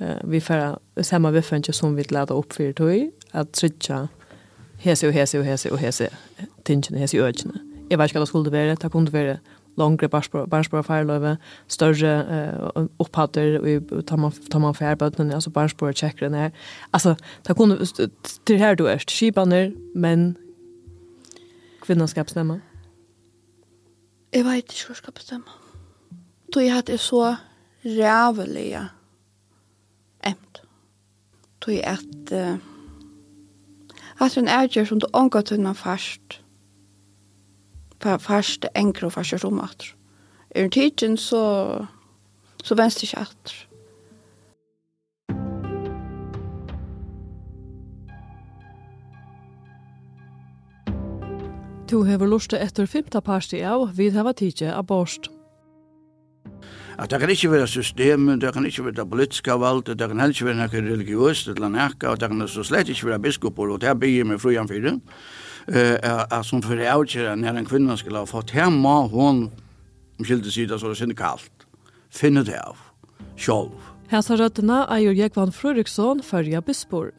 eh, 0.01 0.31
vi 0.31 0.40
får 0.40 0.79
samma 1.03 1.31
viffenke 1.31 1.72
som 1.72 1.96
vi 1.96 2.05
leder 2.11 2.37
opp 2.37 2.53
for 2.53 2.72
tog 2.72 3.11
at 3.33 3.49
trycka 3.53 4.07
hese 4.79 5.09
og 5.09 5.12
hese 5.12 5.38
og 5.38 5.44
hese 5.44 5.72
og 5.72 5.79
hese 5.79 6.09
tingene, 6.64 6.99
hese 6.99 7.20
och 7.20 7.29
ögene. 7.29 7.61
Jag 7.88 7.99
vet 7.99 8.11
ikke 8.11 8.18
hva 8.18 8.20
det 8.20 8.29
skulle 8.29 8.53
være, 8.53 8.75
Det 8.75 8.92
kunde 8.92 9.12
vara 9.12 9.38
långre 9.77 10.09
barnsbara 10.09 10.83
färlöve, 10.83 11.37
større 11.68 12.12
eh, 12.77 12.87
opphatter, 12.99 13.59
og 13.92 14.07
tar 14.07 14.16
man, 14.16 14.33
tar 14.51 14.59
man 14.59 14.75
färbötnen, 14.75 15.35
alltså 15.35 15.51
barnsbara 15.51 15.92
tjekkere 15.92 16.35
här. 16.35 16.51
Altså, 16.92 17.14
det 17.46 17.57
kunne, 17.57 17.87
til 18.46 18.59
her 18.59 18.75
du 18.75 18.87
er, 18.87 18.99
skibaner, 18.99 19.72
men 19.94 20.37
kvinnan 21.81 22.09
ska 22.09 22.25
bestämma. 22.25 22.61
Jeg 24.32 24.44
vet 24.44 24.56
ikke 24.56 24.86
hva 24.86 24.94
jeg 24.94 24.96
skal 24.96 25.12
bestemme. 25.12 25.44
Då 26.54 26.60
jeg 26.60 26.74
hadde 26.74 26.98
så 26.98 27.36
rævelig 27.84 28.88
emt. 30.26 30.62
Då 31.60 31.70
jeg 31.70 31.84
at 31.84 32.32
uh, 32.32 32.58
at 34.20 34.36
en 34.36 34.48
ægjør 34.48 34.84
som 34.84 35.00
du 35.00 35.06
omgå 35.12 35.40
tunna 35.40 35.72
fast 35.72 36.42
fast 38.18 38.66
enkro 38.76 39.08
fast 39.08 39.40
som 39.40 39.60
atter. 39.60 39.94
Er 40.50 40.64
en 40.64 40.70
tidsen 40.70 41.16
så 41.16 41.86
så 42.64 42.74
venst 42.74 43.02
ikke 43.02 43.18
at 43.18 43.68
Du 51.87 52.01
hever 52.03 52.27
lusta 52.27 52.59
etter 52.59 52.87
femta 52.90 53.20
parti 53.22 53.61
av 53.62 53.92
vid 53.94 54.16
hava 54.18 54.33
tidsje 54.35 54.72
borst 54.88 55.29
At 56.99 57.12
det 57.12 57.20
kan 57.20 57.31
ikke 57.31 57.51
være 57.53 57.66
systemet, 57.70 58.40
det 58.40 58.53
kan 58.55 58.66
ikke 58.66 58.85
være 58.85 58.96
det 58.96 59.11
politiske 59.11 59.55
valget, 59.61 59.99
det 59.99 60.09
kan 60.09 60.18
heller 60.18 60.35
ikke 60.35 60.46
være 60.49 60.57
noe 60.57 60.83
religiøst 60.90 61.49
eller 61.53 61.68
noe, 61.68 61.90
og 62.11 62.20
det 62.20 62.31
kan 62.33 62.49
så 62.49 62.64
slett 62.64 62.88
ikke 62.88 63.11
være 63.11 63.18
biskoper, 63.18 63.70
og 63.70 63.81
det 63.81 63.90
er 63.90 63.94
bygget 63.94 64.27
med 64.27 64.38
frujan 64.38 64.68
fyrir, 64.68 64.96
uh, 65.68 66.42
som 66.42 66.62
fyrir 66.64 66.90
avgjere 66.90 67.37
når 67.37 67.61
en 67.61 67.68
kvinne 67.68 67.99
skal 68.01 68.18
ha 68.18 68.25
fått 68.27 68.55
hemma, 68.57 68.96
hun, 69.12 69.44
om 70.18 70.25
skilde 70.25 70.51
sida, 70.51 70.79
så 70.79 70.88
er 70.88 70.96
det 70.96 71.01
sinne 71.03 71.18
kallt, 71.18 71.68
finne 72.11 72.42
det 72.49 72.57
av, 72.64 72.81
sjolv. 73.37 73.77
Hesa 74.11 74.40
røttene 74.40 74.87
er 74.88 75.05
jo 75.05 75.14
Jekvann 75.14 75.53
Frøriksson, 75.53 76.25
fyrja 76.25 76.64
bispor. 76.64 77.12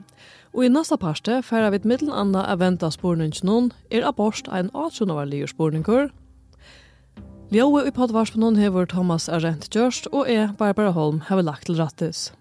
Og 0.54 0.66
i 0.66 0.70
nasta 0.70 0.96
parste 0.96 1.42
færa 1.44 1.70
vi 1.74 1.80
middelen 1.84 2.14
anna 2.14 2.46
er 2.52 2.58
venta 2.62 2.90
spurningen 2.90 3.72
er 3.92 4.08
abort 4.08 4.48
ein 4.52 4.70
18-årlig 4.74 5.48
spurninger. 5.50 6.10
Ljøe 7.52 7.88
i 7.88 7.92
podvarspenon 7.92 8.56
hever 8.56 8.86
Thomas 8.86 9.30
Arendt 9.30 9.70
Gjørst 9.72 10.08
og 10.12 10.28
er 10.28 10.54
Barbara 10.58 10.92
Holm 10.92 11.22
hever 11.30 11.42
lagt 11.42 11.66
til 11.66 11.78
rattes. 11.80 12.34